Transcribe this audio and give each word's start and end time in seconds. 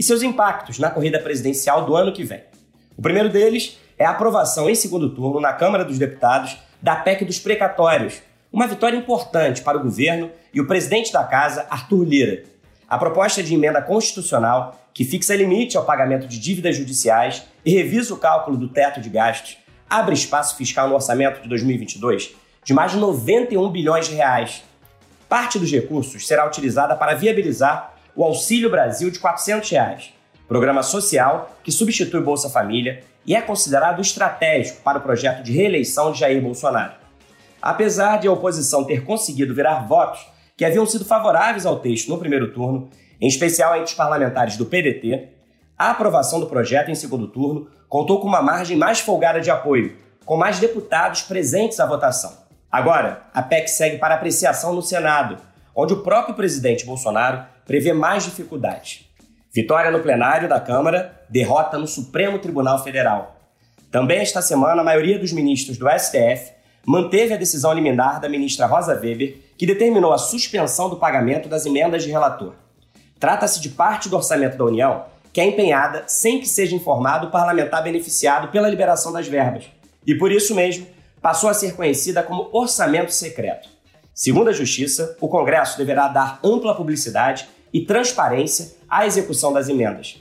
e 0.00 0.02
seus 0.02 0.22
impactos 0.22 0.78
na 0.78 0.88
corrida 0.88 1.18
presidencial 1.18 1.84
do 1.84 1.94
ano 1.94 2.10
que 2.10 2.24
vem. 2.24 2.40
O 2.96 3.02
primeiro 3.02 3.28
deles 3.28 3.78
é 3.98 4.06
a 4.06 4.12
aprovação 4.12 4.70
em 4.70 4.74
segundo 4.74 5.10
turno 5.10 5.38
na 5.38 5.52
Câmara 5.52 5.84
dos 5.84 5.98
Deputados 5.98 6.56
da 6.80 6.96
PEC 6.96 7.22
dos 7.26 7.38
precatórios, 7.38 8.22
uma 8.50 8.66
vitória 8.66 8.96
importante 8.96 9.60
para 9.60 9.76
o 9.76 9.82
governo 9.82 10.30
e 10.54 10.60
o 10.60 10.66
presidente 10.66 11.12
da 11.12 11.22
casa, 11.22 11.66
Arthur 11.68 12.02
Lira. 12.04 12.44
A 12.88 12.96
proposta 12.96 13.42
de 13.42 13.52
emenda 13.52 13.82
constitucional 13.82 14.80
que 14.94 15.04
fixa 15.04 15.36
limite 15.36 15.76
ao 15.76 15.84
pagamento 15.84 16.26
de 16.26 16.40
dívidas 16.40 16.76
judiciais 16.76 17.42
e 17.62 17.70
revisa 17.70 18.14
o 18.14 18.16
cálculo 18.16 18.56
do 18.56 18.68
teto 18.68 19.02
de 19.02 19.10
gastos 19.10 19.58
abre 19.88 20.14
espaço 20.14 20.56
fiscal 20.56 20.88
no 20.88 20.94
orçamento 20.94 21.42
de 21.42 21.48
2022 21.50 22.34
de 22.64 22.72
mais 22.72 22.92
de 22.92 22.96
91 22.96 23.68
bilhões 23.70 24.08
de 24.08 24.14
reais, 24.14 24.62
Parte 25.30 25.60
dos 25.60 25.70
recursos 25.70 26.26
será 26.26 26.44
utilizada 26.44 26.96
para 26.96 27.14
viabilizar 27.14 27.94
o 28.20 28.24
Auxílio 28.24 28.68
Brasil 28.68 29.10
de 29.10 29.18
400 29.18 29.70
reais, 29.70 30.12
programa 30.46 30.82
social 30.82 31.56
que 31.64 31.72
substitui 31.72 32.20
Bolsa 32.20 32.50
Família 32.50 33.02
e 33.24 33.34
é 33.34 33.40
considerado 33.40 34.02
estratégico 34.02 34.82
para 34.82 34.98
o 34.98 35.00
projeto 35.00 35.42
de 35.42 35.52
reeleição 35.52 36.12
de 36.12 36.18
Jair 36.18 36.42
Bolsonaro. 36.42 36.92
Apesar 37.62 38.18
de 38.18 38.28
a 38.28 38.32
oposição 38.32 38.84
ter 38.84 39.06
conseguido 39.06 39.54
virar 39.54 39.86
votos 39.86 40.20
que 40.54 40.66
haviam 40.66 40.84
sido 40.84 41.02
favoráveis 41.02 41.64
ao 41.64 41.78
texto 41.78 42.10
no 42.10 42.18
primeiro 42.18 42.52
turno, 42.52 42.90
em 43.18 43.26
especial 43.26 43.74
entre 43.74 43.86
os 43.86 43.94
parlamentares 43.94 44.58
do 44.58 44.66
PDT, 44.66 45.30
a 45.78 45.90
aprovação 45.90 46.40
do 46.40 46.46
projeto 46.46 46.90
em 46.90 46.94
segundo 46.94 47.26
turno 47.26 47.68
contou 47.88 48.20
com 48.20 48.28
uma 48.28 48.42
margem 48.42 48.76
mais 48.76 49.00
folgada 49.00 49.40
de 49.40 49.50
apoio, 49.50 49.96
com 50.26 50.36
mais 50.36 50.58
deputados 50.58 51.22
presentes 51.22 51.80
à 51.80 51.86
votação. 51.86 52.34
Agora, 52.70 53.22
a 53.32 53.40
PEC 53.40 53.66
segue 53.68 53.96
para 53.96 54.14
apreciação 54.14 54.74
no 54.74 54.82
Senado, 54.82 55.38
onde 55.74 55.94
o 55.94 56.02
próprio 56.02 56.34
presidente 56.34 56.84
Bolsonaro 56.84 57.46
prevê 57.70 57.92
mais 57.92 58.24
dificuldades. 58.24 59.08
Vitória 59.54 59.92
no 59.92 60.00
plenário 60.00 60.48
da 60.48 60.58
Câmara, 60.58 61.22
derrota 61.28 61.78
no 61.78 61.86
Supremo 61.86 62.40
Tribunal 62.40 62.82
Federal. 62.82 63.36
Também 63.92 64.18
esta 64.18 64.42
semana, 64.42 64.82
a 64.82 64.84
maioria 64.84 65.20
dos 65.20 65.30
ministros 65.30 65.78
do 65.78 65.88
STF 65.88 66.50
manteve 66.84 67.32
a 67.32 67.36
decisão 67.36 67.72
liminar 67.72 68.20
da 68.20 68.28
ministra 68.28 68.66
Rosa 68.66 68.98
Weber, 69.00 69.36
que 69.56 69.66
determinou 69.66 70.12
a 70.12 70.18
suspensão 70.18 70.90
do 70.90 70.96
pagamento 70.96 71.48
das 71.48 71.64
emendas 71.64 72.02
de 72.02 72.10
relator. 72.10 72.54
Trata-se 73.20 73.60
de 73.60 73.68
parte 73.68 74.08
do 74.08 74.16
orçamento 74.16 74.58
da 74.58 74.64
União 74.64 75.04
que 75.32 75.40
é 75.40 75.44
empenhada 75.44 76.02
sem 76.08 76.40
que 76.40 76.48
seja 76.48 76.74
informado 76.74 77.28
o 77.28 77.30
parlamentar 77.30 77.84
beneficiado 77.84 78.48
pela 78.48 78.68
liberação 78.68 79.12
das 79.12 79.28
verbas. 79.28 79.66
E 80.04 80.12
por 80.12 80.32
isso 80.32 80.56
mesmo, 80.56 80.88
passou 81.22 81.48
a 81.48 81.54
ser 81.54 81.76
conhecida 81.76 82.20
como 82.20 82.48
orçamento 82.52 83.12
secreto. 83.12 83.68
Segundo 84.12 84.50
a 84.50 84.52
Justiça, 84.52 85.16
o 85.20 85.28
Congresso 85.28 85.78
deverá 85.78 86.08
dar 86.08 86.40
ampla 86.42 86.74
publicidade 86.74 87.48
e 87.72 87.84
transparência 87.84 88.72
à 88.88 89.06
execução 89.06 89.52
das 89.52 89.68
emendas. 89.68 90.18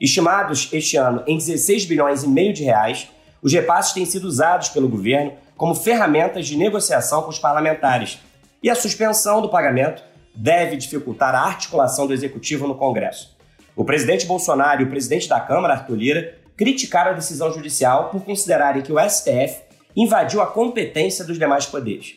Estimados 0.00 0.68
este 0.72 0.96
ano 0.96 1.22
em 1.26 1.36
16 1.36 1.84
bilhões 1.84 2.22
e 2.22 2.28
meio 2.28 2.52
de 2.52 2.64
reais, 2.64 3.08
os 3.42 3.52
repasses 3.52 3.92
têm 3.92 4.04
sido 4.04 4.24
usados 4.24 4.68
pelo 4.68 4.88
governo 4.88 5.32
como 5.56 5.74
ferramentas 5.74 6.46
de 6.46 6.56
negociação 6.56 7.22
com 7.22 7.28
os 7.28 7.38
parlamentares, 7.38 8.18
e 8.62 8.70
a 8.70 8.74
suspensão 8.74 9.42
do 9.42 9.48
pagamento 9.48 10.02
deve 10.34 10.76
dificultar 10.76 11.34
a 11.34 11.40
articulação 11.40 12.06
do 12.06 12.14
executivo 12.14 12.66
no 12.66 12.74
Congresso. 12.74 13.36
O 13.76 13.84
presidente 13.84 14.26
Bolsonaro 14.26 14.82
e 14.82 14.84
o 14.84 14.90
presidente 14.90 15.28
da 15.28 15.40
Câmara, 15.40 15.74
Arthur 15.74 15.96
Lira, 15.96 16.38
criticaram 16.56 17.12
a 17.12 17.14
decisão 17.14 17.52
judicial 17.52 18.10
por 18.10 18.22
considerarem 18.22 18.82
que 18.82 18.92
o 18.92 18.98
STF 18.98 19.62
invadiu 19.96 20.40
a 20.40 20.46
competência 20.46 21.24
dos 21.24 21.38
demais 21.38 21.66
poderes. 21.66 22.14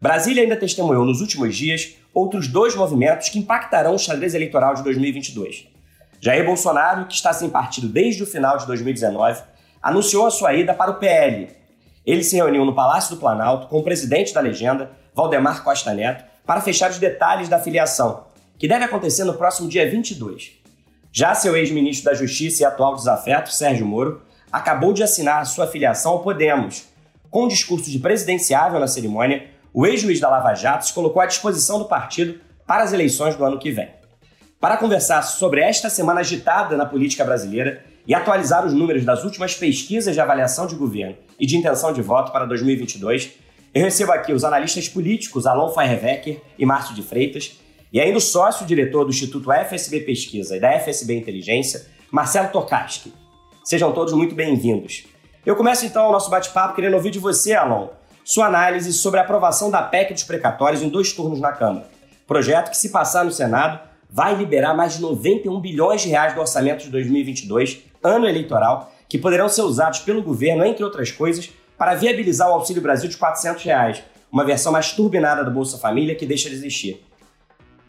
Brasília 0.00 0.42
ainda 0.42 0.56
testemunhou 0.56 1.04
nos 1.04 1.20
últimos 1.20 1.56
dias 1.56 1.96
outros 2.16 2.48
dois 2.48 2.74
movimentos 2.74 3.28
que 3.28 3.38
impactarão 3.38 3.94
o 3.94 3.98
xadrez 3.98 4.32
eleitoral 4.32 4.74
de 4.74 4.82
2022. 4.82 5.68
Jair 6.18 6.46
Bolsonaro, 6.46 7.04
que 7.04 7.12
está 7.12 7.30
sem 7.30 7.50
partido 7.50 7.88
desde 7.88 8.22
o 8.22 8.26
final 8.26 8.56
de 8.56 8.66
2019, 8.66 9.42
anunciou 9.82 10.26
a 10.26 10.30
sua 10.30 10.54
ida 10.54 10.72
para 10.72 10.92
o 10.92 10.94
PL. 10.94 11.50
Ele 12.06 12.24
se 12.24 12.36
reuniu 12.36 12.64
no 12.64 12.74
Palácio 12.74 13.14
do 13.14 13.20
Planalto 13.20 13.66
com 13.66 13.80
o 13.80 13.82
presidente 13.82 14.32
da 14.32 14.40
legenda, 14.40 14.92
Valdemar 15.14 15.62
Costa 15.62 15.92
Neto, 15.92 16.24
para 16.46 16.62
fechar 16.62 16.88
os 16.88 16.98
detalhes 16.98 17.50
da 17.50 17.58
filiação, 17.58 18.24
que 18.58 18.66
deve 18.66 18.86
acontecer 18.86 19.24
no 19.24 19.34
próximo 19.34 19.68
dia 19.68 19.86
22. 19.90 20.52
Já 21.12 21.34
seu 21.34 21.54
ex-ministro 21.54 22.06
da 22.06 22.16
Justiça 22.16 22.62
e 22.62 22.64
atual 22.66 22.94
desafeto, 22.94 23.52
Sérgio 23.52 23.84
Moro, 23.84 24.22
acabou 24.50 24.94
de 24.94 25.02
assinar 25.02 25.44
sua 25.44 25.66
filiação 25.66 26.12
ao 26.12 26.22
Podemos, 26.22 26.86
com 27.30 27.44
um 27.44 27.48
discurso 27.48 27.90
de 27.90 27.98
presidenciável 27.98 28.80
na 28.80 28.88
cerimônia, 28.88 29.54
o 29.76 29.86
ex-juiz 29.86 30.18
da 30.18 30.30
Lava 30.30 30.54
Jato 30.54 30.86
se 30.86 30.94
colocou 30.94 31.20
à 31.20 31.26
disposição 31.26 31.78
do 31.78 31.84
partido 31.84 32.40
para 32.66 32.82
as 32.82 32.94
eleições 32.94 33.36
do 33.36 33.44
ano 33.44 33.58
que 33.58 33.70
vem. 33.70 33.90
Para 34.58 34.78
conversar 34.78 35.20
sobre 35.20 35.60
esta 35.60 35.90
semana 35.90 36.20
agitada 36.20 36.78
na 36.78 36.86
política 36.86 37.22
brasileira 37.22 37.84
e 38.06 38.14
atualizar 38.14 38.64
os 38.64 38.72
números 38.72 39.04
das 39.04 39.22
últimas 39.22 39.54
pesquisas 39.54 40.14
de 40.14 40.20
avaliação 40.20 40.66
de 40.66 40.74
governo 40.74 41.14
e 41.38 41.46
de 41.46 41.58
intenção 41.58 41.92
de 41.92 42.00
voto 42.00 42.32
para 42.32 42.46
2022, 42.46 43.32
eu 43.74 43.82
recebo 43.82 44.12
aqui 44.12 44.32
os 44.32 44.44
analistas 44.44 44.88
políticos 44.88 45.46
Alon 45.46 45.68
Feierwecker 45.68 46.40
e 46.58 46.64
Márcio 46.64 46.94
de 46.94 47.02
Freitas, 47.02 47.60
e 47.92 48.00
ainda 48.00 48.16
o 48.16 48.20
sócio-diretor 48.20 49.04
do 49.04 49.10
Instituto 49.10 49.52
FSB 49.52 50.00
Pesquisa 50.00 50.56
e 50.56 50.60
da 50.60 50.72
FSB 50.80 51.18
Inteligência, 51.18 51.84
Marcelo 52.10 52.48
Tokaski. 52.48 53.12
Sejam 53.62 53.92
todos 53.92 54.14
muito 54.14 54.34
bem-vindos. 54.34 55.04
Eu 55.44 55.54
começo 55.54 55.84
então 55.84 56.08
o 56.08 56.12
nosso 56.12 56.30
bate-papo 56.30 56.74
querendo 56.74 56.94
ouvir 56.94 57.10
de 57.10 57.18
você, 57.18 57.52
Alon, 57.52 57.88
sua 58.26 58.46
análise 58.46 58.92
sobre 58.92 59.20
a 59.20 59.22
aprovação 59.22 59.70
da 59.70 59.80
PEC 59.80 60.12
dos 60.12 60.24
precatórios 60.24 60.82
em 60.82 60.88
dois 60.88 61.12
turnos 61.12 61.38
na 61.38 61.52
Câmara. 61.52 61.86
Projeto 62.26 62.70
que, 62.70 62.76
se 62.76 62.88
passar 62.88 63.24
no 63.24 63.30
Senado, 63.30 63.78
vai 64.10 64.34
liberar 64.34 64.74
mais 64.74 64.94
de 64.94 65.00
91 65.00 65.60
bilhões 65.60 66.02
de 66.02 66.08
reais 66.08 66.34
do 66.34 66.40
orçamento 66.40 66.82
de 66.82 66.90
2022, 66.90 67.84
ano 68.02 68.26
eleitoral, 68.26 68.92
que 69.08 69.16
poderão 69.16 69.48
ser 69.48 69.62
usados 69.62 70.00
pelo 70.00 70.24
governo, 70.24 70.64
entre 70.64 70.82
outras 70.82 71.12
coisas, 71.12 71.52
para 71.78 71.94
viabilizar 71.94 72.50
o 72.50 72.54
Auxílio 72.54 72.82
Brasil 72.82 73.08
de 73.08 73.16
400 73.16 73.62
reais, 73.62 74.02
uma 74.30 74.44
versão 74.44 74.72
mais 74.72 74.90
turbinada 74.90 75.44
do 75.44 75.52
Bolsa 75.52 75.78
Família 75.78 76.16
que 76.16 76.26
deixa 76.26 76.48
de 76.48 76.56
existir. 76.56 77.06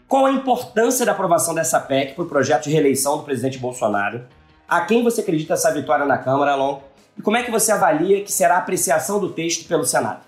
Qual 0.06 0.24
a 0.24 0.30
importância 0.30 1.04
da 1.04 1.10
aprovação 1.10 1.52
dessa 1.52 1.80
PEC 1.80 2.14
para 2.14 2.22
o 2.22 2.28
projeto 2.28 2.62
de 2.62 2.70
reeleição 2.70 3.16
do 3.16 3.24
presidente 3.24 3.58
Bolsonaro? 3.58 4.24
A 4.68 4.82
quem 4.82 5.02
você 5.02 5.20
acredita 5.20 5.54
essa 5.54 5.74
vitória 5.74 6.06
na 6.06 6.16
Câmara, 6.16 6.52
Alon? 6.52 6.78
E 7.18 7.22
como 7.22 7.36
é 7.36 7.42
que 7.42 7.50
você 7.50 7.72
avalia 7.72 8.22
que 8.22 8.30
será 8.32 8.54
a 8.54 8.58
apreciação 8.58 9.18
do 9.18 9.30
texto 9.30 9.66
pelo 9.66 9.84
Senado? 9.84 10.27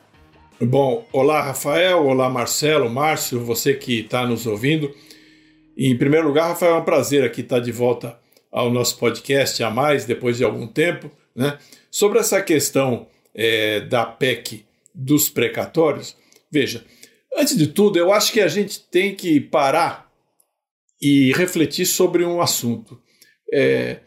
Bom, 0.62 1.09
olá 1.10 1.41
Rafael, 1.41 2.04
olá 2.04 2.28
Marcelo, 2.28 2.91
Márcio, 2.91 3.43
você 3.43 3.72
que 3.72 4.00
está 4.00 4.26
nos 4.26 4.47
ouvindo. 4.47 4.94
Em 5.75 5.97
primeiro 5.97 6.26
lugar, 6.28 6.48
Rafael, 6.48 6.75
é 6.75 6.78
um 6.78 6.84
prazer 6.84 7.25
aqui 7.25 7.41
estar 7.41 7.60
de 7.60 7.72
volta 7.72 8.21
ao 8.53 8.71
nosso 8.71 8.98
podcast 8.98 9.62
a 9.62 9.71
mais, 9.71 10.04
depois 10.04 10.37
de 10.37 10.44
algum 10.44 10.66
tempo. 10.66 11.10
Né? 11.34 11.59
Sobre 11.91 12.19
essa 12.19 12.43
questão 12.43 13.09
é, 13.34 13.81
da 13.81 14.04
PEC 14.04 14.66
dos 14.94 15.31
precatórios, 15.31 16.15
veja, 16.53 16.84
antes 17.34 17.56
de 17.56 17.69
tudo, 17.69 17.98
eu 17.98 18.12
acho 18.12 18.31
que 18.31 18.42
a 18.42 18.48
gente 18.48 18.81
tem 18.81 19.16
que 19.16 19.41
parar 19.41 20.12
e 21.01 21.33
refletir 21.33 21.86
sobre 21.86 22.22
um 22.22 22.39
assunto. 22.39 23.01
É, 23.51 24.01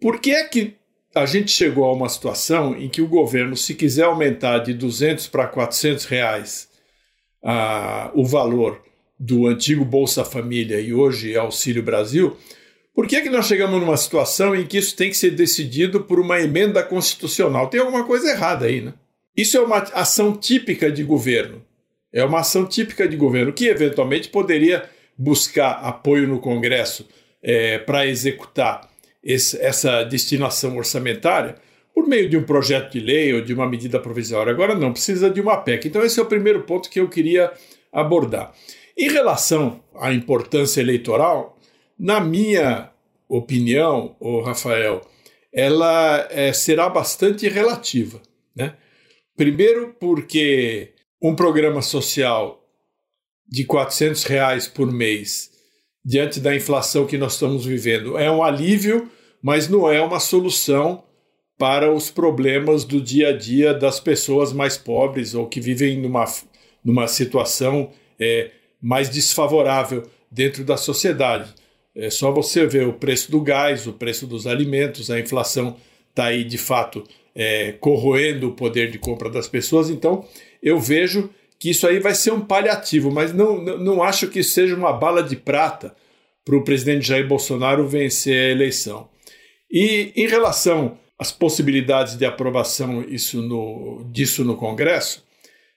por 0.00 0.20
que 0.20 0.30
é 0.30 0.44
que 0.44 0.76
a 1.14 1.26
gente 1.26 1.50
chegou 1.50 1.84
a 1.84 1.92
uma 1.92 2.08
situação 2.08 2.76
em 2.76 2.88
que 2.88 3.02
o 3.02 3.08
governo, 3.08 3.56
se 3.56 3.74
quiser 3.74 4.04
aumentar 4.04 4.58
de 4.58 4.72
200 4.72 5.26
para 5.26 5.46
400 5.46 6.04
reais 6.04 6.68
ah, 7.42 8.10
o 8.14 8.24
valor 8.24 8.80
do 9.18 9.46
antigo 9.46 9.84
Bolsa 9.84 10.24
Família 10.24 10.80
e 10.80 10.94
hoje 10.94 11.36
Auxílio 11.36 11.82
Brasil, 11.82 12.36
por 12.94 13.06
que, 13.06 13.16
é 13.16 13.20
que 13.20 13.30
nós 13.30 13.46
chegamos 13.46 13.80
numa 13.80 13.96
situação 13.96 14.54
em 14.54 14.66
que 14.66 14.78
isso 14.78 14.96
tem 14.96 15.10
que 15.10 15.16
ser 15.16 15.30
decidido 15.30 16.02
por 16.02 16.20
uma 16.20 16.40
emenda 16.40 16.82
constitucional? 16.82 17.68
Tem 17.68 17.80
alguma 17.80 18.04
coisa 18.04 18.30
errada 18.30 18.66
aí, 18.66 18.80
né? 18.80 18.94
Isso 19.36 19.56
é 19.56 19.60
uma 19.60 19.78
ação 19.78 20.36
típica 20.36 20.90
de 20.90 21.02
governo. 21.02 21.64
É 22.12 22.24
uma 22.24 22.40
ação 22.40 22.66
típica 22.66 23.08
de 23.08 23.16
governo 23.16 23.52
que, 23.52 23.66
eventualmente, 23.66 24.28
poderia 24.28 24.88
buscar 25.16 25.72
apoio 25.82 26.26
no 26.26 26.40
Congresso 26.40 27.08
é, 27.42 27.78
para 27.78 28.06
executar 28.06 28.89
esse, 29.22 29.60
essa 29.60 30.02
destinação 30.04 30.76
orçamentária 30.76 31.56
por 31.94 32.06
meio 32.06 32.28
de 32.28 32.36
um 32.36 32.44
projeto 32.44 32.92
de 32.92 33.00
lei 33.00 33.34
ou 33.34 33.40
de 33.40 33.52
uma 33.52 33.68
medida 33.68 33.98
provisória. 33.98 34.52
Agora 34.52 34.74
não, 34.74 34.92
precisa 34.92 35.28
de 35.28 35.40
uma 35.40 35.56
PEC. 35.58 35.88
Então, 35.88 36.02
esse 36.02 36.18
é 36.18 36.22
o 36.22 36.26
primeiro 36.26 36.62
ponto 36.62 36.88
que 36.88 37.00
eu 37.00 37.08
queria 37.08 37.52
abordar. 37.92 38.54
Em 38.96 39.10
relação 39.10 39.82
à 39.94 40.12
importância 40.12 40.80
eleitoral, 40.80 41.58
na 41.98 42.20
minha 42.20 42.90
opinião, 43.28 44.16
o 44.20 44.40
Rafael, 44.40 45.02
ela 45.52 46.26
é, 46.30 46.52
será 46.52 46.88
bastante 46.88 47.48
relativa. 47.48 48.20
Né? 48.54 48.74
Primeiro, 49.36 49.94
porque 49.98 50.92
um 51.22 51.34
programa 51.34 51.82
social 51.82 52.64
de 53.46 53.64
400 53.64 54.24
reais 54.24 54.68
por 54.68 54.90
mês, 54.90 55.49
diante 56.04 56.40
da 56.40 56.54
inflação 56.54 57.06
que 57.06 57.18
nós 57.18 57.34
estamos 57.34 57.64
vivendo, 57.64 58.18
é 58.18 58.30
um 58.30 58.42
alívio, 58.42 59.10
mas 59.42 59.68
não 59.68 59.90
é 59.90 60.00
uma 60.00 60.20
solução 60.20 61.04
para 61.58 61.92
os 61.92 62.10
problemas 62.10 62.84
do 62.84 63.00
dia 63.00 63.28
a 63.28 63.36
dia 63.36 63.74
das 63.74 64.00
pessoas 64.00 64.52
mais 64.52 64.78
pobres 64.78 65.34
ou 65.34 65.46
que 65.46 65.60
vivem 65.60 65.98
numa, 65.98 66.24
numa 66.82 67.06
situação 67.06 67.90
é, 68.18 68.50
mais 68.80 69.10
desfavorável 69.10 70.08
dentro 70.30 70.64
da 70.64 70.78
sociedade. 70.78 71.52
É 71.94 72.08
só 72.08 72.30
você 72.30 72.66
ver 72.66 72.86
o 72.86 72.94
preço 72.94 73.30
do 73.30 73.40
gás, 73.42 73.86
o 73.86 73.92
preço 73.92 74.26
dos 74.26 74.46
alimentos, 74.46 75.10
a 75.10 75.20
inflação 75.20 75.76
está 76.08 76.26
aí 76.26 76.44
de 76.44 76.56
fato 76.56 77.04
é, 77.34 77.72
corroendo 77.72 78.48
o 78.48 78.52
poder 78.52 78.90
de 78.90 78.98
compra 78.98 79.28
das 79.28 79.48
pessoas. 79.48 79.90
Então, 79.90 80.24
eu 80.62 80.78
vejo 80.78 81.30
que 81.60 81.68
isso 81.68 81.86
aí 81.86 81.98
vai 81.98 82.14
ser 82.14 82.32
um 82.32 82.40
paliativo, 82.40 83.10
mas 83.10 83.34
não, 83.34 83.62
não, 83.62 83.76
não 83.76 84.02
acho 84.02 84.28
que 84.28 84.42
seja 84.42 84.74
uma 84.74 84.94
bala 84.94 85.22
de 85.22 85.36
prata 85.36 85.94
para 86.42 86.56
o 86.56 86.64
presidente 86.64 87.06
Jair 87.06 87.28
Bolsonaro 87.28 87.86
vencer 87.86 88.34
a 88.34 88.50
eleição. 88.50 89.10
E 89.70 90.10
em 90.16 90.26
relação 90.26 90.98
às 91.18 91.30
possibilidades 91.30 92.16
de 92.16 92.24
aprovação 92.24 93.02
isso 93.02 93.42
no, 93.42 94.02
disso 94.10 94.42
no 94.42 94.56
Congresso, 94.56 95.22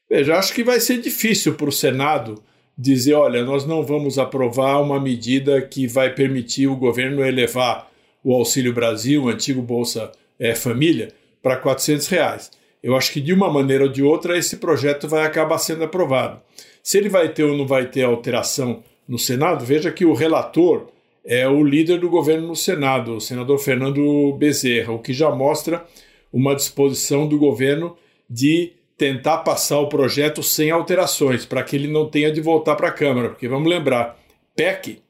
veja, 0.09 0.37
acho 0.37 0.53
que 0.53 0.63
vai 0.63 0.79
ser 0.79 1.01
difícil 1.01 1.55
para 1.55 1.67
o 1.67 1.71
Senado 1.71 2.41
dizer: 2.77 3.15
olha, 3.15 3.43
nós 3.43 3.65
não 3.65 3.83
vamos 3.83 4.17
aprovar 4.17 4.81
uma 4.81 5.01
medida 5.01 5.61
que 5.61 5.85
vai 5.85 6.15
permitir 6.15 6.65
o 6.65 6.77
governo 6.77 7.25
elevar 7.25 7.91
o 8.23 8.33
Auxílio 8.33 8.71
Brasil, 8.71 9.25
o 9.25 9.29
antigo 9.29 9.61
Bolsa 9.61 10.13
é, 10.39 10.55
Família, 10.55 11.09
para 11.41 11.57
400 11.57 12.07
reais. 12.07 12.51
Eu 12.83 12.97
acho 12.97 13.13
que 13.13 13.21
de 13.21 13.33
uma 13.33 13.49
maneira 13.49 13.85
ou 13.85 13.89
de 13.89 14.03
outra 14.03 14.37
esse 14.37 14.57
projeto 14.57 15.07
vai 15.07 15.25
acabar 15.25 15.57
sendo 15.57 15.85
aprovado. 15.85 16.41
Se 16.83 16.97
ele 16.97 17.07
vai 17.07 17.29
ter 17.29 17.43
ou 17.43 17.57
não 17.57 17.65
vai 17.65 17.85
ter 17.89 18.03
alteração 18.03 18.83
no 19.07 19.17
Senado, 19.17 19.65
veja 19.65 19.91
que 19.91 20.05
o 20.05 20.13
relator 20.13 20.89
é 21.23 21.47
o 21.47 21.63
líder 21.63 21.99
do 21.99 22.09
governo 22.09 22.47
no 22.47 22.55
Senado, 22.55 23.15
o 23.15 23.21
senador 23.21 23.57
Fernando 23.57 24.33
Bezerra, 24.33 24.91
o 24.91 24.99
que 24.99 25.13
já 25.13 25.31
mostra 25.31 25.85
uma 26.31 26.53
disposição 26.53 27.27
do 27.27 27.37
governo 27.37 27.95
de 28.29 28.73
tentar 28.97 29.39
passar 29.39 29.79
o 29.79 29.87
projeto 29.87 30.43
sem 30.43 30.69
alterações, 30.69 31.45
para 31.45 31.63
que 31.63 31.75
ele 31.75 31.87
não 31.87 32.09
tenha 32.09 32.31
de 32.31 32.41
voltar 32.41 32.75
para 32.75 32.89
a 32.89 32.91
Câmara, 32.91 33.29
porque 33.29 33.47
vamos 33.47 33.69
lembrar, 33.69 34.19
PEC, 34.55 35.01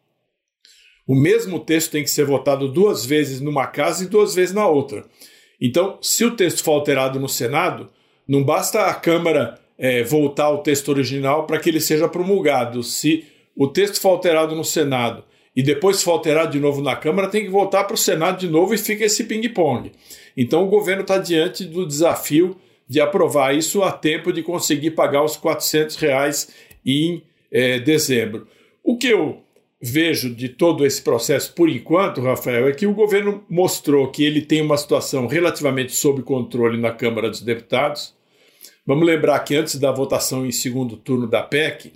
o 1.08 1.16
mesmo 1.16 1.60
texto 1.60 1.92
tem 1.92 2.04
que 2.04 2.10
ser 2.10 2.26
votado 2.26 2.68
duas 2.68 3.06
vezes 3.06 3.42
numa 3.42 3.68
casa 3.68 4.04
e 4.04 4.08
duas 4.08 4.36
vezes 4.36 4.54
na 4.54 4.68
outra. 4.68 5.06
Então, 5.66 5.98
se 6.02 6.26
o 6.26 6.36
texto 6.36 6.62
for 6.62 6.74
alterado 6.74 7.18
no 7.22 7.30
Senado, 7.30 7.90
não 8.28 8.44
basta 8.44 8.82
a 8.82 8.94
Câmara 8.94 9.58
é, 9.78 10.04
voltar 10.04 10.46
ao 10.46 10.62
texto 10.62 10.90
original 10.90 11.48
para 11.48 11.58
que 11.58 11.70
ele 11.70 11.80
seja 11.80 12.06
promulgado. 12.10 12.84
Se 12.84 13.24
o 13.56 13.70
texto 13.70 14.02
for 14.02 14.10
alterado 14.10 14.54
no 14.58 14.66
Senado 14.66 15.24
e 15.56 15.64
depois 15.64 16.04
for 16.04 16.12
alterado 16.12 16.52
de 16.52 16.60
novo 16.60 16.82
na 16.82 16.98
Câmara, 16.98 17.30
tem 17.30 17.46
que 17.46 17.50
voltar 17.50 17.86
para 17.86 17.94
o 17.94 17.98
Senado 17.98 18.40
de 18.40 18.50
novo 18.50 18.74
e 18.74 18.78
fica 18.78 19.06
esse 19.06 19.24
ping-pong. 19.24 19.94
Então, 20.36 20.66
o 20.66 20.70
governo 20.70 21.04
está 21.04 21.18
diante 21.18 21.64
do 21.64 21.88
desafio 21.88 22.58
de 22.86 23.00
aprovar 23.00 23.56
isso 23.56 23.82
a 23.84 23.92
tempo 23.92 24.34
de 24.34 24.44
conseguir 24.44 24.92
pagar 24.92 25.24
os 25.24 25.38
400 25.38 25.96
reais 25.96 26.50
em 26.86 27.24
é, 27.50 27.80
dezembro. 27.80 28.50
O 28.84 28.98
que 28.98 29.08
eu 29.08 29.43
vejo 29.86 30.34
de 30.34 30.48
todo 30.48 30.86
esse 30.86 31.02
processo, 31.02 31.54
por 31.54 31.68
enquanto, 31.68 32.22
Rafael, 32.22 32.70
é 32.70 32.72
que 32.72 32.88
o 32.88 32.94
governo 32.94 33.44
mostrou 33.50 34.10
que 34.10 34.24
ele 34.24 34.42
tem 34.42 34.62
uma 34.62 34.78
situação 34.78 35.28
relativamente 35.28 35.94
sob 35.94 36.22
controle 36.22 36.80
na 36.80 36.90
Câmara 36.90 37.30
dos 37.30 37.42
Deputados. 37.42 38.16
Vamos 38.88 39.06
lembrar 39.06 39.38
que 39.40 39.54
antes 39.54 39.76
da 39.78 39.92
votação 39.92 40.46
em 40.46 40.54
segundo 40.54 40.96
turno 40.96 41.28
da 41.28 41.42
PEC, 41.42 41.92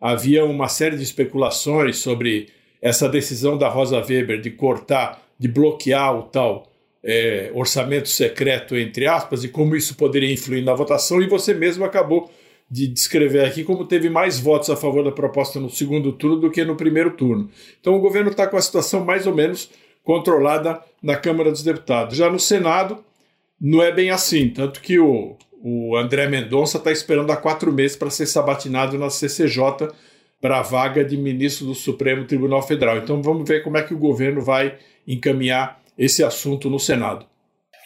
havia 0.00 0.44
uma 0.44 0.68
série 0.68 0.96
de 0.96 1.02
especulações 1.02 1.96
sobre 1.96 2.50
essa 2.80 3.08
decisão 3.08 3.58
da 3.58 3.68
Rosa 3.68 3.98
Weber 3.98 4.40
de 4.40 4.52
cortar, 4.52 5.20
de 5.36 5.48
bloquear 5.48 6.16
o 6.16 6.22
tal 6.22 6.70
é, 7.02 7.50
orçamento 7.52 8.08
secreto, 8.08 8.76
entre 8.76 9.08
aspas, 9.08 9.42
e 9.42 9.48
como 9.48 9.74
isso 9.74 9.96
poderia 9.96 10.32
influir 10.32 10.62
na 10.62 10.72
votação, 10.72 11.20
e 11.20 11.26
você 11.26 11.52
mesmo 11.52 11.84
acabou 11.84 12.30
de 12.70 12.86
descrever 12.86 13.44
aqui 13.44 13.62
como 13.62 13.86
teve 13.86 14.08
mais 14.08 14.40
votos 14.40 14.70
a 14.70 14.76
favor 14.76 15.04
da 15.04 15.12
proposta 15.12 15.60
no 15.60 15.70
segundo 15.70 16.12
turno 16.12 16.36
do 16.36 16.50
que 16.50 16.64
no 16.64 16.76
primeiro 16.76 17.10
turno. 17.12 17.48
Então 17.80 17.94
o 17.94 18.00
governo 18.00 18.30
está 18.30 18.46
com 18.46 18.56
a 18.56 18.62
situação 18.62 19.04
mais 19.04 19.26
ou 19.26 19.34
menos 19.34 19.70
controlada 20.02 20.80
na 21.02 21.16
Câmara 21.16 21.50
dos 21.50 21.62
Deputados. 21.62 22.16
Já 22.16 22.30
no 22.30 22.38
Senado, 22.38 22.98
não 23.60 23.82
é 23.82 23.92
bem 23.92 24.10
assim, 24.10 24.48
tanto 24.48 24.80
que 24.80 24.98
o, 24.98 25.36
o 25.62 25.96
André 25.96 26.28
Mendonça 26.28 26.78
está 26.78 26.90
esperando 26.90 27.30
há 27.30 27.36
quatro 27.36 27.72
meses 27.72 27.96
para 27.96 28.10
ser 28.10 28.26
sabatinado 28.26 28.98
na 28.98 29.08
CCJ 29.08 29.88
para 30.40 30.58
a 30.58 30.62
vaga 30.62 31.02
de 31.04 31.16
ministro 31.16 31.66
do 31.66 31.74
Supremo 31.74 32.26
Tribunal 32.26 32.62
Federal. 32.62 32.98
Então 32.98 33.22
vamos 33.22 33.48
ver 33.48 33.62
como 33.62 33.78
é 33.78 33.82
que 33.82 33.94
o 33.94 33.98
governo 33.98 34.42
vai 34.42 34.76
encaminhar 35.06 35.80
esse 35.96 36.22
assunto 36.22 36.68
no 36.68 36.78
Senado. 36.78 37.24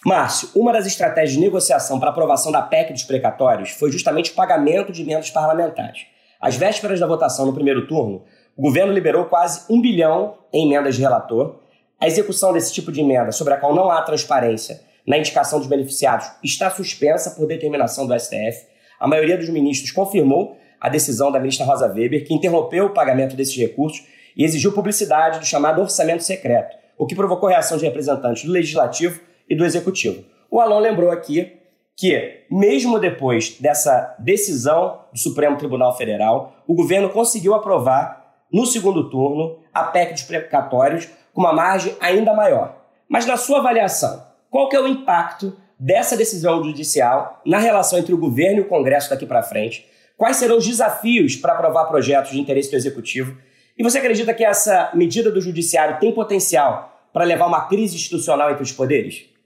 Márcio, 0.04 0.50
uma 0.54 0.72
das 0.72 0.86
estratégias 0.86 1.32
de 1.32 1.40
negociação 1.40 1.98
para 1.98 2.10
aprovação 2.10 2.52
da 2.52 2.62
PEC 2.62 2.92
dos 2.92 3.02
precatórios 3.02 3.70
foi 3.70 3.90
justamente 3.90 4.30
o 4.30 4.34
pagamento 4.34 4.92
de 4.92 5.02
emendas 5.02 5.30
parlamentares. 5.30 6.06
Às 6.40 6.54
vésperas 6.54 7.00
da 7.00 7.06
votação 7.06 7.46
no 7.46 7.52
primeiro 7.52 7.88
turno, 7.88 8.22
o 8.56 8.62
governo 8.62 8.92
liberou 8.92 9.24
quase 9.24 9.62
um 9.68 9.80
bilhão 9.80 10.38
em 10.52 10.66
emendas 10.66 10.94
de 10.94 11.00
relator. 11.00 11.56
A 12.00 12.06
execução 12.06 12.52
desse 12.52 12.72
tipo 12.72 12.92
de 12.92 13.00
emenda, 13.00 13.32
sobre 13.32 13.54
a 13.54 13.56
qual 13.56 13.74
não 13.74 13.90
há 13.90 14.00
transparência 14.02 14.80
na 15.04 15.18
indicação 15.18 15.58
dos 15.58 15.66
beneficiados, 15.66 16.30
está 16.44 16.70
suspensa 16.70 17.32
por 17.32 17.48
determinação 17.48 18.06
do 18.06 18.18
STF. 18.18 18.66
A 19.00 19.08
maioria 19.08 19.36
dos 19.36 19.48
ministros 19.48 19.90
confirmou 19.90 20.56
a 20.80 20.88
decisão 20.88 21.32
da 21.32 21.40
ministra 21.40 21.66
Rosa 21.66 21.88
Weber, 21.88 22.24
que 22.24 22.34
interrompeu 22.34 22.86
o 22.86 22.90
pagamento 22.90 23.34
desses 23.34 23.56
recursos 23.56 24.06
e 24.36 24.44
exigiu 24.44 24.70
publicidade 24.70 25.40
do 25.40 25.46
chamado 25.46 25.80
orçamento 25.80 26.22
secreto, 26.22 26.76
o 26.96 27.04
que 27.04 27.16
provocou 27.16 27.48
reação 27.48 27.76
de 27.76 27.84
representantes 27.84 28.44
do 28.44 28.52
Legislativo 28.52 29.20
e 29.48 29.56
do 29.56 29.64
Executivo. 29.64 30.24
O 30.50 30.60
Alon 30.60 30.80
lembrou 30.80 31.10
aqui 31.10 31.58
que, 31.96 32.44
mesmo 32.48 32.98
depois 32.98 33.58
dessa 33.58 34.14
decisão 34.18 35.00
do 35.12 35.18
Supremo 35.18 35.56
Tribunal 35.56 35.96
Federal, 35.96 36.62
o 36.66 36.74
governo 36.74 37.10
conseguiu 37.10 37.54
aprovar, 37.54 38.44
no 38.52 38.64
segundo 38.64 39.10
turno, 39.10 39.58
a 39.74 39.82
PEC 39.84 40.12
dos 40.12 40.22
precatórios 40.22 41.08
com 41.32 41.40
uma 41.40 41.52
margem 41.52 41.94
ainda 42.00 42.32
maior. 42.32 42.76
Mas, 43.08 43.26
na 43.26 43.36
sua 43.36 43.58
avaliação, 43.58 44.24
qual 44.48 44.68
que 44.68 44.76
é 44.76 44.80
o 44.80 44.86
impacto 44.86 45.56
dessa 45.78 46.16
decisão 46.16 46.62
judicial 46.62 47.40
na 47.44 47.58
relação 47.58 47.98
entre 47.98 48.14
o 48.14 48.18
governo 48.18 48.58
e 48.58 48.62
o 48.62 48.68
Congresso 48.68 49.10
daqui 49.10 49.26
para 49.26 49.42
frente? 49.42 49.86
Quais 50.16 50.36
serão 50.36 50.58
os 50.58 50.66
desafios 50.66 51.36
para 51.36 51.52
aprovar 51.52 51.86
projetos 51.86 52.30
de 52.30 52.40
interesse 52.40 52.70
do 52.70 52.76
Executivo? 52.76 53.36
E 53.76 53.82
você 53.82 53.98
acredita 53.98 54.34
que 54.34 54.44
essa 54.44 54.90
medida 54.94 55.30
do 55.30 55.40
Judiciário 55.40 55.98
tem 55.98 56.12
potencial 56.12 57.08
para 57.12 57.24
levar 57.24 57.46
uma 57.46 57.66
crise 57.66 57.96
institucional 57.96 58.50
entre 58.50 58.62
os 58.62 58.72
poderes? 58.72 59.37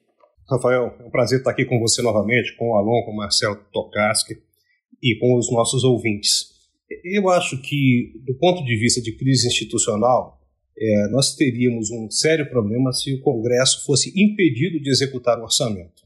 Rafael, 0.51 0.97
é 0.99 1.05
um 1.05 1.11
prazer 1.11 1.39
estar 1.39 1.51
aqui 1.51 1.65
com 1.65 1.79
você 1.79 2.03
novamente, 2.03 2.57
com 2.57 2.71
o 2.71 2.77
Alon, 2.77 3.05
com 3.05 3.13
o 3.13 3.17
Marcelo 3.17 3.57
Tokaski 3.73 4.35
e 5.03 5.17
com 5.19 5.37
os 5.39 5.51
nossos 5.51 5.85
ouvintes. 5.85 6.53
Eu 7.05 7.29
acho 7.31 7.61
que, 7.63 8.13
do 8.27 8.35
ponto 8.35 8.65
de 8.65 8.77
vista 8.77 9.01
de 9.01 9.17
crise 9.17 9.47
institucional, 9.47 10.41
é, 10.79 11.09
nós 11.09 11.35
teríamos 11.35 11.91
um 11.91 12.11
sério 12.11 12.49
problema 12.51 12.93
se 12.93 13.15
o 13.15 13.21
Congresso 13.21 13.85
fosse 13.85 14.13
impedido 14.17 14.81
de 14.81 14.91
executar 14.91 15.39
o 15.39 15.45
orçamento. 15.45 16.03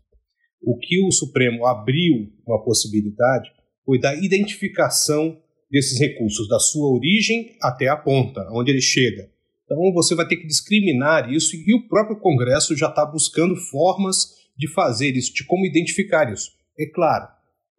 O 0.63 0.79
que 0.79 1.01
o 1.03 1.11
Supremo 1.11 1.67
abriu 1.67 2.33
uma 2.47 2.63
possibilidade 2.63 3.51
foi 3.85 4.01
da 4.01 4.15
identificação 4.15 5.39
desses 5.71 5.99
recursos, 5.99 6.49
da 6.49 6.59
sua 6.59 6.89
origem 6.89 7.57
até 7.61 7.89
a 7.89 7.97
ponta, 7.97 8.47
onde 8.53 8.71
ele 8.71 8.81
chega. 8.81 9.31
Então 9.67 9.93
você 9.93 10.15
vai 10.15 10.27
ter 10.27 10.37
que 10.37 10.47
discriminar 10.47 11.31
isso 11.31 11.55
e 11.55 11.75
o 11.75 11.87
próprio 11.87 12.19
Congresso 12.19 12.75
já 12.75 12.89
está 12.89 13.05
buscando 13.05 13.55
formas 13.57 14.37
de 14.57 14.73
fazer 14.73 15.17
isso, 15.17 15.35
de 15.35 15.45
como 15.45 15.67
identificar 15.67 16.33
isso. 16.33 16.51
É 16.79 16.87
claro, 16.87 17.27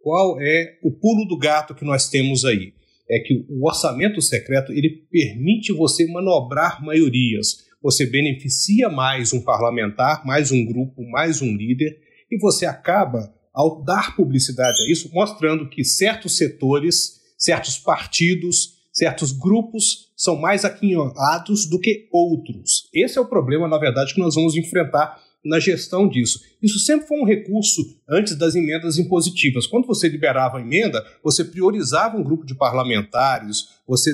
qual 0.01 0.39
é 0.39 0.77
o 0.83 0.91
pulo 0.91 1.25
do 1.25 1.37
gato 1.37 1.73
que 1.73 1.85
nós 1.85 2.09
temos 2.09 2.45
aí? 2.45 2.73
É 3.09 3.19
que 3.19 3.45
o 3.49 3.65
orçamento 3.65 4.21
secreto 4.21 4.73
ele 4.73 5.07
permite 5.09 5.71
você 5.71 6.05
manobrar 6.05 6.83
maiorias. 6.83 7.65
Você 7.81 8.05
beneficia 8.05 8.89
mais 8.89 9.31
um 9.31 9.41
parlamentar, 9.41 10.25
mais 10.25 10.51
um 10.51 10.65
grupo, 10.65 11.01
mais 11.09 11.41
um 11.41 11.55
líder, 11.55 11.97
e 12.29 12.37
você 12.37 12.65
acaba, 12.65 13.33
ao 13.53 13.81
dar 13.83 14.13
publicidade 14.15 14.77
a 14.83 14.91
isso, 14.91 15.09
mostrando 15.13 15.69
que 15.69 15.85
certos 15.85 16.35
setores 16.35 17.17
certos 17.37 17.77
partidos, 17.77 18.76
certos 18.97 19.31
grupos 19.31 20.11
são 20.15 20.35
mais 20.35 20.65
aquinhoados 20.65 21.69
do 21.69 21.79
que 21.79 22.09
outros. 22.11 22.89
Esse 22.91 23.19
é 23.19 23.21
o 23.21 23.27
problema, 23.27 23.67
na 23.67 23.77
verdade, 23.77 24.11
que 24.11 24.19
nós 24.19 24.33
vamos 24.33 24.55
enfrentar 24.55 25.21
na 25.45 25.59
gestão 25.59 26.09
disso. 26.09 26.39
Isso 26.61 26.79
sempre 26.79 27.07
foi 27.07 27.19
um 27.19 27.25
recurso 27.25 27.81
antes 28.09 28.35
das 28.35 28.55
emendas 28.55 28.97
impositivas. 28.97 29.67
Quando 29.67 29.85
você 29.85 30.09
liberava 30.09 30.57
a 30.57 30.61
emenda, 30.61 31.05
você 31.23 31.45
priorizava 31.45 32.17
um 32.17 32.23
grupo 32.23 32.43
de 32.43 32.55
parlamentares, 32.55 33.67
você 33.87 34.11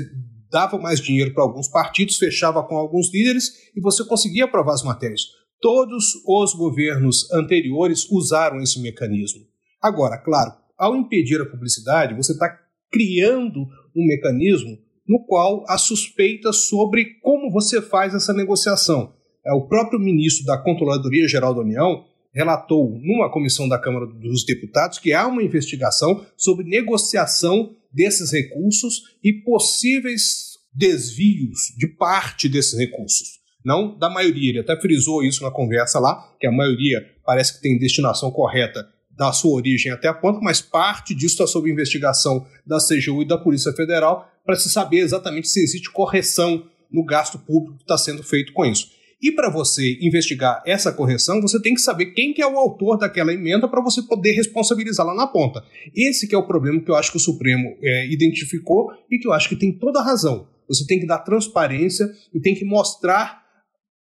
dava 0.52 0.78
mais 0.78 1.00
dinheiro 1.00 1.34
para 1.34 1.44
alguns 1.44 1.70
partidos, 1.70 2.18
fechava 2.18 2.62
com 2.62 2.76
alguns 2.76 3.12
líderes 3.12 3.72
e 3.74 3.80
você 3.80 4.04
conseguia 4.04 4.44
aprovar 4.44 4.74
as 4.74 4.84
matérias. 4.84 5.22
Todos 5.62 6.04
os 6.28 6.54
governos 6.54 7.32
anteriores 7.32 8.06
usaram 8.12 8.62
esse 8.62 8.82
mecanismo. 8.82 9.46
Agora, 9.82 10.18
claro, 10.18 10.52
ao 10.78 10.94
impedir 10.94 11.40
a 11.40 11.46
publicidade, 11.46 12.14
você 12.14 12.34
está 12.34 12.60
criando 12.92 13.66
um 13.96 14.06
mecanismo 14.06 14.78
no 15.08 15.26
qual 15.26 15.66
há 15.68 15.78
suspeitas 15.78 16.68
sobre 16.68 17.20
como 17.22 17.52
você 17.52 17.82
faz 17.82 18.14
essa 18.14 18.34
negociação. 18.34 19.14
É 19.46 19.54
o 19.54 19.68
próprio 19.68 20.00
ministro 20.00 20.46
da 20.46 20.58
Controladoria 20.58 21.28
Geral 21.28 21.54
da 21.54 21.62
União 21.62 22.06
relatou 22.34 22.98
numa 23.02 23.32
comissão 23.32 23.68
da 23.68 23.78
Câmara 23.78 24.08
dos 24.08 24.46
Deputados 24.46 24.98
que 24.98 25.14
há 25.14 25.28
uma 25.28 25.44
investigação 25.44 26.26
sobre 26.36 26.66
negociação 26.66 27.76
desses 27.94 28.32
recursos 28.32 29.04
e 29.24 29.34
possíveis 29.34 30.54
desvios 30.74 31.74
de 31.78 31.88
parte 31.88 32.50
desses 32.50 32.78
recursos. 32.78 33.44
Não 33.64 33.98
da 33.98 34.10
maioria, 34.10 34.50
ele 34.50 34.60
até 34.60 34.76
frisou 34.80 35.24
isso 35.24 35.44
na 35.44 35.52
conversa 35.52 36.00
lá, 36.00 36.36
que 36.40 36.48
a 36.48 36.52
maioria 36.52 37.00
parece 37.26 37.56
que 37.56 37.62
tem 37.62 37.78
destinação 37.78 38.32
correta 38.32 38.86
da 39.16 39.32
sua 39.32 39.56
origem 39.56 39.92
até 39.92 40.08
a 40.08 40.14
ponta, 40.14 40.40
mas 40.42 40.62
parte 40.62 41.14
disso 41.14 41.36
está 41.36 41.48
sob 41.48 41.70
investigação 41.70 42.46
da 42.66 42.78
CGU 42.78 43.22
e 43.22 43.28
da 43.28 43.38
Polícia 43.38 43.72
Federal 43.74 44.30
para 44.46 44.56
se 44.56 44.70
saber 44.70 45.00
exatamente 45.00 45.48
se 45.48 45.62
existe 45.62 45.92
correção 45.92 46.66
no 46.92 47.06
gasto 47.06 47.40
público 47.40 47.78
que 47.78 47.84
está 47.84 47.98
sendo 47.98 48.24
feito 48.24 48.54
com 48.54 48.66
isso. 48.66 48.92
E 49.22 49.32
para 49.32 49.50
você 49.50 49.98
investigar 50.02 50.62
essa 50.66 50.92
correção, 50.92 51.42
você 51.42 51.62
tem 51.62 51.74
que 51.74 51.80
saber 51.80 52.08
quem 52.08 52.34
que 52.34 52.42
é 52.42 52.48
o 52.48 52.58
autor 52.58 52.98
daquela 52.98 53.34
emenda 53.34 53.70
para 53.70 53.82
você 53.82 54.02
poder 54.02 54.34
responsabilizá-la 54.34 55.16
na 55.16 55.26
ponta. 55.26 55.64
Esse 55.96 56.28
que 56.28 56.36
é 56.36 56.38
o 56.38 56.46
problema 56.46 56.82
que 56.82 56.92
eu 56.92 56.96
acho 56.96 57.10
que 57.10 57.16
o 57.16 57.22
Supremo 57.22 57.74
é, 57.82 58.12
identificou 58.12 58.92
e 59.10 59.18
que 59.18 59.26
eu 59.26 59.32
acho 59.32 59.48
que 59.48 59.56
tem 59.56 59.72
toda 59.72 60.02
a 60.02 60.04
razão. 60.04 60.46
Você 60.68 60.86
tem 60.86 61.00
que 61.00 61.08
dar 61.08 61.20
transparência 61.20 62.12
e 62.34 62.40
tem 62.42 62.54
que 62.54 62.66
mostrar 62.66 63.43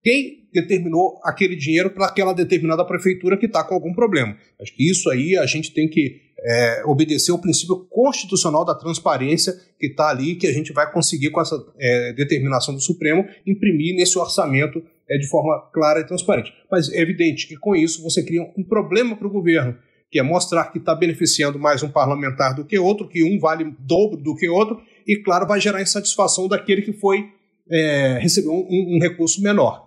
quem 0.05 0.45
determinou 0.53 1.19
aquele 1.25 1.57
dinheiro 1.57 1.91
para 1.91 2.07
aquela 2.07 2.33
determinada 2.33 2.85
prefeitura 2.85 3.39
que 3.39 3.47
está 3.47 3.65
com 3.65 3.75
algum 3.75 3.93
problema. 3.93 4.37
Acho 4.61 4.73
que 4.77 4.89
isso 4.89 5.11
aí 5.11 5.37
a 5.37 5.47
gente 5.47 5.73
tem 5.73 5.89
que 5.89 6.21
é, 6.47 6.83
obedecer 6.85 7.33
ao 7.33 7.41
princípio 7.41 7.87
constitucional 7.91 8.65
da 8.65 8.75
transparência 8.75 9.55
que 9.81 9.87
está 9.87 10.11
ali, 10.11 10.37
que 10.37 10.47
a 10.47 10.53
gente 10.53 10.73
vai 10.73 10.93
conseguir, 10.93 11.31
com 11.31 11.41
essa 11.41 11.57
é, 11.81 12.13
determinação 12.13 12.75
do 12.75 12.81
Supremo, 12.81 13.25
imprimir 13.47 13.97
nesse 13.97 14.19
orçamento 14.19 14.81
é, 15.09 15.17
de 15.17 15.27
forma 15.27 15.71
clara 15.73 16.01
e 16.01 16.07
transparente. 16.07 16.53
Mas 16.71 16.93
é 16.93 17.01
evidente 17.01 17.49
que 17.49 17.57
com 17.57 17.75
isso 17.75 18.03
você 18.03 18.23
cria 18.23 18.43
um 18.57 18.63
problema 18.63 19.17
para 19.17 19.27
o 19.27 19.31
governo, 19.31 19.77
que 20.11 20.19
é 20.19 20.23
mostrar 20.23 20.67
que 20.67 20.79
está 20.79 20.95
beneficiando 20.95 21.59
mais 21.59 21.83
um 21.83 21.91
parlamentar 21.91 22.55
do 22.55 22.65
que 22.65 22.79
outro, 22.79 23.09
que 23.09 23.25
um 23.25 23.39
vale 23.39 23.75
dobro 23.81 24.21
do 24.21 24.37
que 24.37 24.49
outro, 24.49 24.81
e 25.07 25.17
claro, 25.17 25.47
vai 25.47 25.61
gerar 25.61 25.83
insatisfação 25.83 26.47
daquele 26.47 26.83
que 26.83 26.93
foi 26.93 27.31
é, 27.71 28.19
receber 28.21 28.49
um, 28.49 28.97
um, 28.97 28.99
recurso 29.01 29.43
menor. 29.43 29.84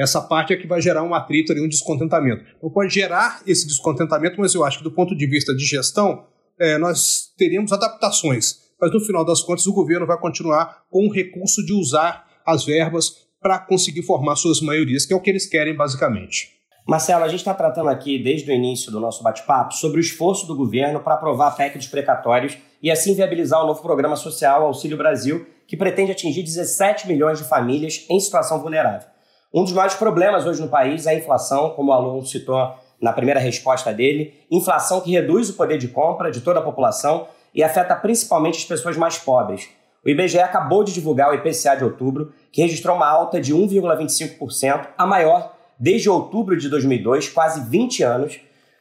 Essa 0.00 0.22
parte 0.22 0.54
é 0.54 0.56
que 0.56 0.66
vai 0.66 0.80
gerar 0.80 1.02
um 1.02 1.12
atrito 1.12 1.52
ali, 1.52 1.60
um 1.60 1.68
descontentamento. 1.68 2.42
Então 2.56 2.70
pode 2.70 2.92
gerar 2.94 3.42
esse 3.46 3.66
descontentamento, 3.66 4.36
mas 4.38 4.54
eu 4.54 4.64
acho 4.64 4.78
que 4.78 4.84
do 4.84 4.90
ponto 4.90 5.14
de 5.14 5.26
vista 5.26 5.54
de 5.54 5.62
gestão, 5.62 6.24
é, 6.58 6.78
nós 6.78 7.34
teríamos 7.36 7.70
adaptações. 7.70 8.60
Mas 8.80 8.90
no 8.92 9.00
final 9.00 9.26
das 9.26 9.42
contas, 9.42 9.66
o 9.66 9.74
governo 9.74 10.06
vai 10.06 10.18
continuar 10.18 10.84
com 10.90 11.06
o 11.06 11.12
recurso 11.12 11.62
de 11.62 11.74
usar 11.74 12.26
as 12.46 12.64
verbas 12.64 13.28
para 13.42 13.58
conseguir 13.58 14.02
formar 14.02 14.36
suas 14.36 14.62
maiorias, 14.62 15.04
que 15.04 15.12
é 15.12 15.16
o 15.16 15.20
que 15.20 15.28
eles 15.28 15.44
querem 15.44 15.76
basicamente. 15.76 16.58
Marcelo, 16.88 17.24
a 17.24 17.28
gente 17.28 17.40
está 17.40 17.52
tratando 17.52 17.90
aqui 17.90 18.18
desde 18.18 18.50
o 18.50 18.54
início 18.54 18.90
do 18.90 19.00
nosso 19.00 19.22
bate-papo 19.22 19.74
sobre 19.74 19.98
o 19.98 20.00
esforço 20.00 20.46
do 20.46 20.56
governo 20.56 21.00
para 21.00 21.14
aprovar 21.14 21.48
a 21.48 21.50
PEC 21.50 21.76
dos 21.76 21.86
precatórios 21.86 22.56
e 22.82 22.90
assim 22.90 23.14
viabilizar 23.14 23.62
o 23.62 23.66
novo 23.66 23.82
programa 23.82 24.16
social 24.16 24.64
Auxílio 24.64 24.96
Brasil, 24.96 25.46
que 25.68 25.76
pretende 25.76 26.10
atingir 26.10 26.42
17 26.42 27.06
milhões 27.06 27.38
de 27.38 27.44
famílias 27.44 28.06
em 28.08 28.18
situação 28.18 28.60
vulnerável. 28.60 29.06
Um 29.52 29.64
dos 29.64 29.72
maiores 29.72 29.96
problemas 29.96 30.46
hoje 30.46 30.60
no 30.60 30.68
país 30.68 31.06
é 31.06 31.10
a 31.10 31.14
inflação, 31.14 31.70
como 31.70 31.90
o 31.90 31.92
aluno 31.92 32.24
citou 32.24 32.72
na 33.02 33.12
primeira 33.12 33.40
resposta 33.40 33.92
dele, 33.92 34.32
inflação 34.48 35.00
que 35.00 35.10
reduz 35.10 35.50
o 35.50 35.54
poder 35.54 35.76
de 35.76 35.88
compra 35.88 36.30
de 36.30 36.40
toda 36.40 36.60
a 36.60 36.62
população 36.62 37.26
e 37.52 37.60
afeta 37.64 37.96
principalmente 37.96 38.58
as 38.58 38.64
pessoas 38.64 38.96
mais 38.96 39.18
pobres. 39.18 39.68
O 40.04 40.08
IBGE 40.08 40.38
acabou 40.38 40.84
de 40.84 40.92
divulgar 40.92 41.30
o 41.30 41.34
IPCA 41.34 41.74
de 41.76 41.82
outubro, 41.82 42.32
que 42.52 42.62
registrou 42.62 42.94
uma 42.94 43.08
alta 43.08 43.40
de 43.40 43.52
1,25%, 43.52 44.86
a 44.96 45.04
maior 45.04 45.52
desde 45.76 46.08
outubro 46.08 46.56
de 46.56 46.68
2002, 46.68 47.28
quase 47.30 47.68
20 47.68 48.04
anos. 48.04 48.38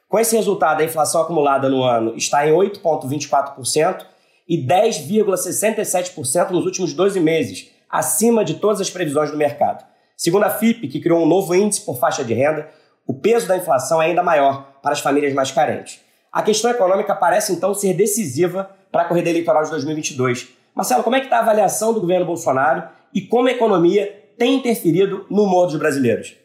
Com 0.08 0.20
esse 0.20 0.36
resultado, 0.36 0.82
a 0.82 0.86
inflação 0.86 1.22
acumulada 1.22 1.68
no 1.68 1.84
ano 1.84 2.16
está 2.16 2.48
em 2.48 2.52
8,24% 2.52 4.06
e 4.48 4.64
10,67% 4.68 6.52
nos 6.52 6.66
últimos 6.66 6.94
12 6.94 7.20
meses, 7.20 7.72
acima 7.90 8.46
de 8.46 8.54
todas 8.56 8.80
as 8.80 8.92
previsões 8.92 9.32
do 9.32 9.38
mercado. 9.38 9.90
Segundo 10.20 10.44
a 10.44 10.50
FIP, 10.50 10.90
que 10.90 11.00
criou 11.00 11.24
um 11.24 11.26
novo 11.26 11.56
índice 11.56 11.86
por 11.86 11.98
faixa 11.98 12.24
de 12.24 12.34
renda, 12.34 12.70
o 13.08 13.14
peso 13.14 13.48
da 13.48 13.58
inflação 13.58 14.02
é 14.02 14.08
ainda 14.08 14.22
maior 14.22 14.74
para 14.84 14.92
as 14.92 15.00
famílias 15.00 15.34
mais 15.34 15.50
carentes. 15.50 16.02
A 16.32 16.44
questão 16.44 16.70
econômica 16.70 17.16
parece 17.16 17.54
então 17.54 17.74
ser 17.74 17.94
decisiva 17.94 18.70
para 18.92 19.04
a 19.04 19.06
corrida 19.06 19.30
eleitoral 19.30 19.64
de 19.64 19.72
2022 19.72 20.60
Marcelo, 20.80 21.04
como 21.04 21.16
é 21.18 21.20
que 21.20 21.26
está 21.26 21.40
a 21.40 21.42
avaliação 21.42 21.94
do 21.94 22.00
governo 22.00 22.26
Bolsonaro 22.26 22.84
e 23.14 23.20
como 23.20 23.50
a 23.50 23.52
economia 23.52 24.32
tem 24.38 24.56
interferido 24.56 25.26
no 25.30 25.44
humor 25.44 25.68
dos 25.68 25.76
brasileiros? 25.76 26.38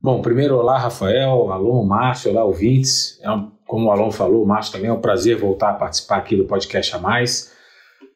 Bom, 0.00 0.22
primeiro, 0.22 0.56
olá, 0.56 0.78
Rafael, 0.78 1.50
Alon, 1.50 1.84
Márcio, 1.84 2.30
olá, 2.30 2.44
ouvintes. 2.44 3.18
É 3.20 3.28
um, 3.28 3.50
como 3.66 3.88
o 3.88 3.90
Alon 3.90 4.12
falou, 4.12 4.44
o 4.44 4.46
Márcio 4.46 4.74
também 4.74 4.88
é 4.88 4.92
um 4.92 5.00
prazer 5.00 5.36
voltar 5.36 5.70
a 5.70 5.74
participar 5.74 6.18
aqui 6.18 6.36
do 6.36 6.44
podcast 6.44 6.94
a 6.94 7.00
mais. 7.00 7.52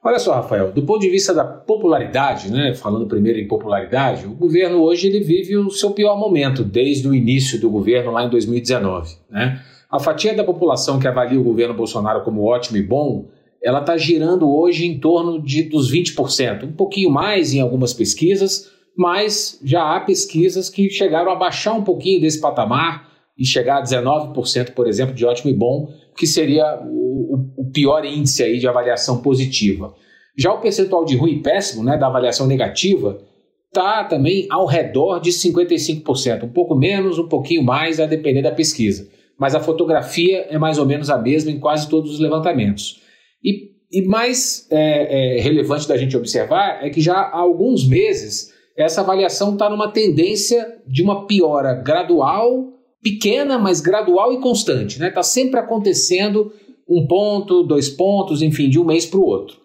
Olha 0.06 0.18
só, 0.18 0.34
Rafael, 0.34 0.70
do 0.70 0.82
ponto 0.82 1.00
de 1.00 1.08
vista 1.08 1.32
da 1.32 1.42
popularidade, 1.42 2.52
né, 2.52 2.74
falando 2.74 3.06
primeiro 3.06 3.38
em 3.38 3.48
popularidade, 3.48 4.26
o 4.26 4.34
governo 4.34 4.82
hoje 4.82 5.06
ele 5.08 5.20
vive 5.20 5.56
o 5.56 5.70
seu 5.70 5.92
pior 5.92 6.18
momento 6.18 6.62
desde 6.62 7.08
o 7.08 7.14
início 7.14 7.58
do 7.58 7.70
governo 7.70 8.10
lá 8.10 8.22
em 8.22 8.28
2019. 8.28 9.16
Né? 9.30 9.62
A 9.90 9.98
fatia 9.98 10.34
da 10.34 10.44
população 10.44 10.98
que 10.98 11.08
avalia 11.08 11.40
o 11.40 11.42
governo 11.42 11.72
Bolsonaro 11.72 12.22
como 12.22 12.44
ótimo 12.44 12.76
e 12.76 12.82
bom 12.82 13.28
ela 13.62 13.80
está 13.80 13.96
girando 13.96 14.46
hoje 14.54 14.86
em 14.86 14.98
torno 14.98 15.40
de, 15.40 15.62
dos 15.62 15.90
20%, 15.90 16.64
um 16.64 16.72
pouquinho 16.72 17.10
mais 17.10 17.54
em 17.54 17.62
algumas 17.62 17.94
pesquisas, 17.94 18.70
mas 18.94 19.58
já 19.64 19.96
há 19.96 20.00
pesquisas 20.00 20.68
que 20.68 20.90
chegaram 20.90 21.32
a 21.32 21.34
baixar 21.34 21.72
um 21.72 21.82
pouquinho 21.82 22.20
desse 22.20 22.38
patamar 22.38 23.08
e 23.36 23.44
chegar 23.44 23.78
a 23.78 23.82
19%, 23.82 24.70
por 24.72 24.86
exemplo, 24.86 25.14
de 25.14 25.24
ótimo 25.24 25.50
e 25.50 25.54
bom, 25.54 25.88
que 26.16 26.26
seria 26.26 26.80
o, 26.86 27.52
o 27.56 27.70
pior 27.70 28.04
índice 28.04 28.42
aí 28.42 28.58
de 28.58 28.68
avaliação 28.68 29.20
positiva. 29.20 29.94
Já 30.36 30.52
o 30.52 30.60
percentual 30.60 31.04
de 31.04 31.16
ruim 31.16 31.32
e 31.32 31.42
péssimo, 31.42 31.82
né, 31.82 31.96
da 31.96 32.06
avaliação 32.06 32.46
negativa, 32.46 33.20
está 33.68 34.04
também 34.04 34.46
ao 34.50 34.66
redor 34.66 35.18
de 35.18 35.30
55%, 35.30 36.44
um 36.44 36.48
pouco 36.48 36.76
menos, 36.76 37.18
um 37.18 37.28
pouquinho 37.28 37.62
mais, 37.62 37.98
a 37.98 38.06
depender 38.06 38.42
da 38.42 38.52
pesquisa. 38.52 39.08
Mas 39.38 39.54
a 39.54 39.60
fotografia 39.60 40.46
é 40.48 40.58
mais 40.58 40.78
ou 40.78 40.86
menos 40.86 41.10
a 41.10 41.18
mesma 41.18 41.50
em 41.50 41.58
quase 41.58 41.88
todos 41.88 42.12
os 42.12 42.20
levantamentos. 42.20 43.02
E, 43.42 43.72
e 43.90 44.06
mais 44.06 44.68
é, 44.70 45.38
é, 45.38 45.40
relevante 45.40 45.88
da 45.88 45.96
gente 45.96 46.16
observar 46.16 46.84
é 46.84 46.90
que 46.90 47.00
já 47.00 47.14
há 47.14 47.36
alguns 47.36 47.86
meses 47.86 48.54
essa 48.76 49.02
avaliação 49.02 49.52
está 49.52 49.68
numa 49.70 49.90
tendência 49.92 50.78
de 50.86 51.02
uma 51.02 51.26
piora 51.26 51.74
gradual, 51.74 52.72
pequena, 53.04 53.58
mas 53.58 53.82
gradual 53.82 54.32
e 54.32 54.40
constante. 54.40 54.94
Está 54.94 55.04
né? 55.04 55.10
Tá 55.10 55.22
sempre 55.22 55.60
acontecendo 55.60 56.50
um 56.88 57.06
ponto, 57.06 57.62
dois 57.62 57.90
pontos, 57.90 58.40
enfim, 58.40 58.70
de 58.70 58.80
um 58.80 58.84
mês 58.84 59.04
para 59.04 59.20
o 59.20 59.26
outro. 59.26 59.58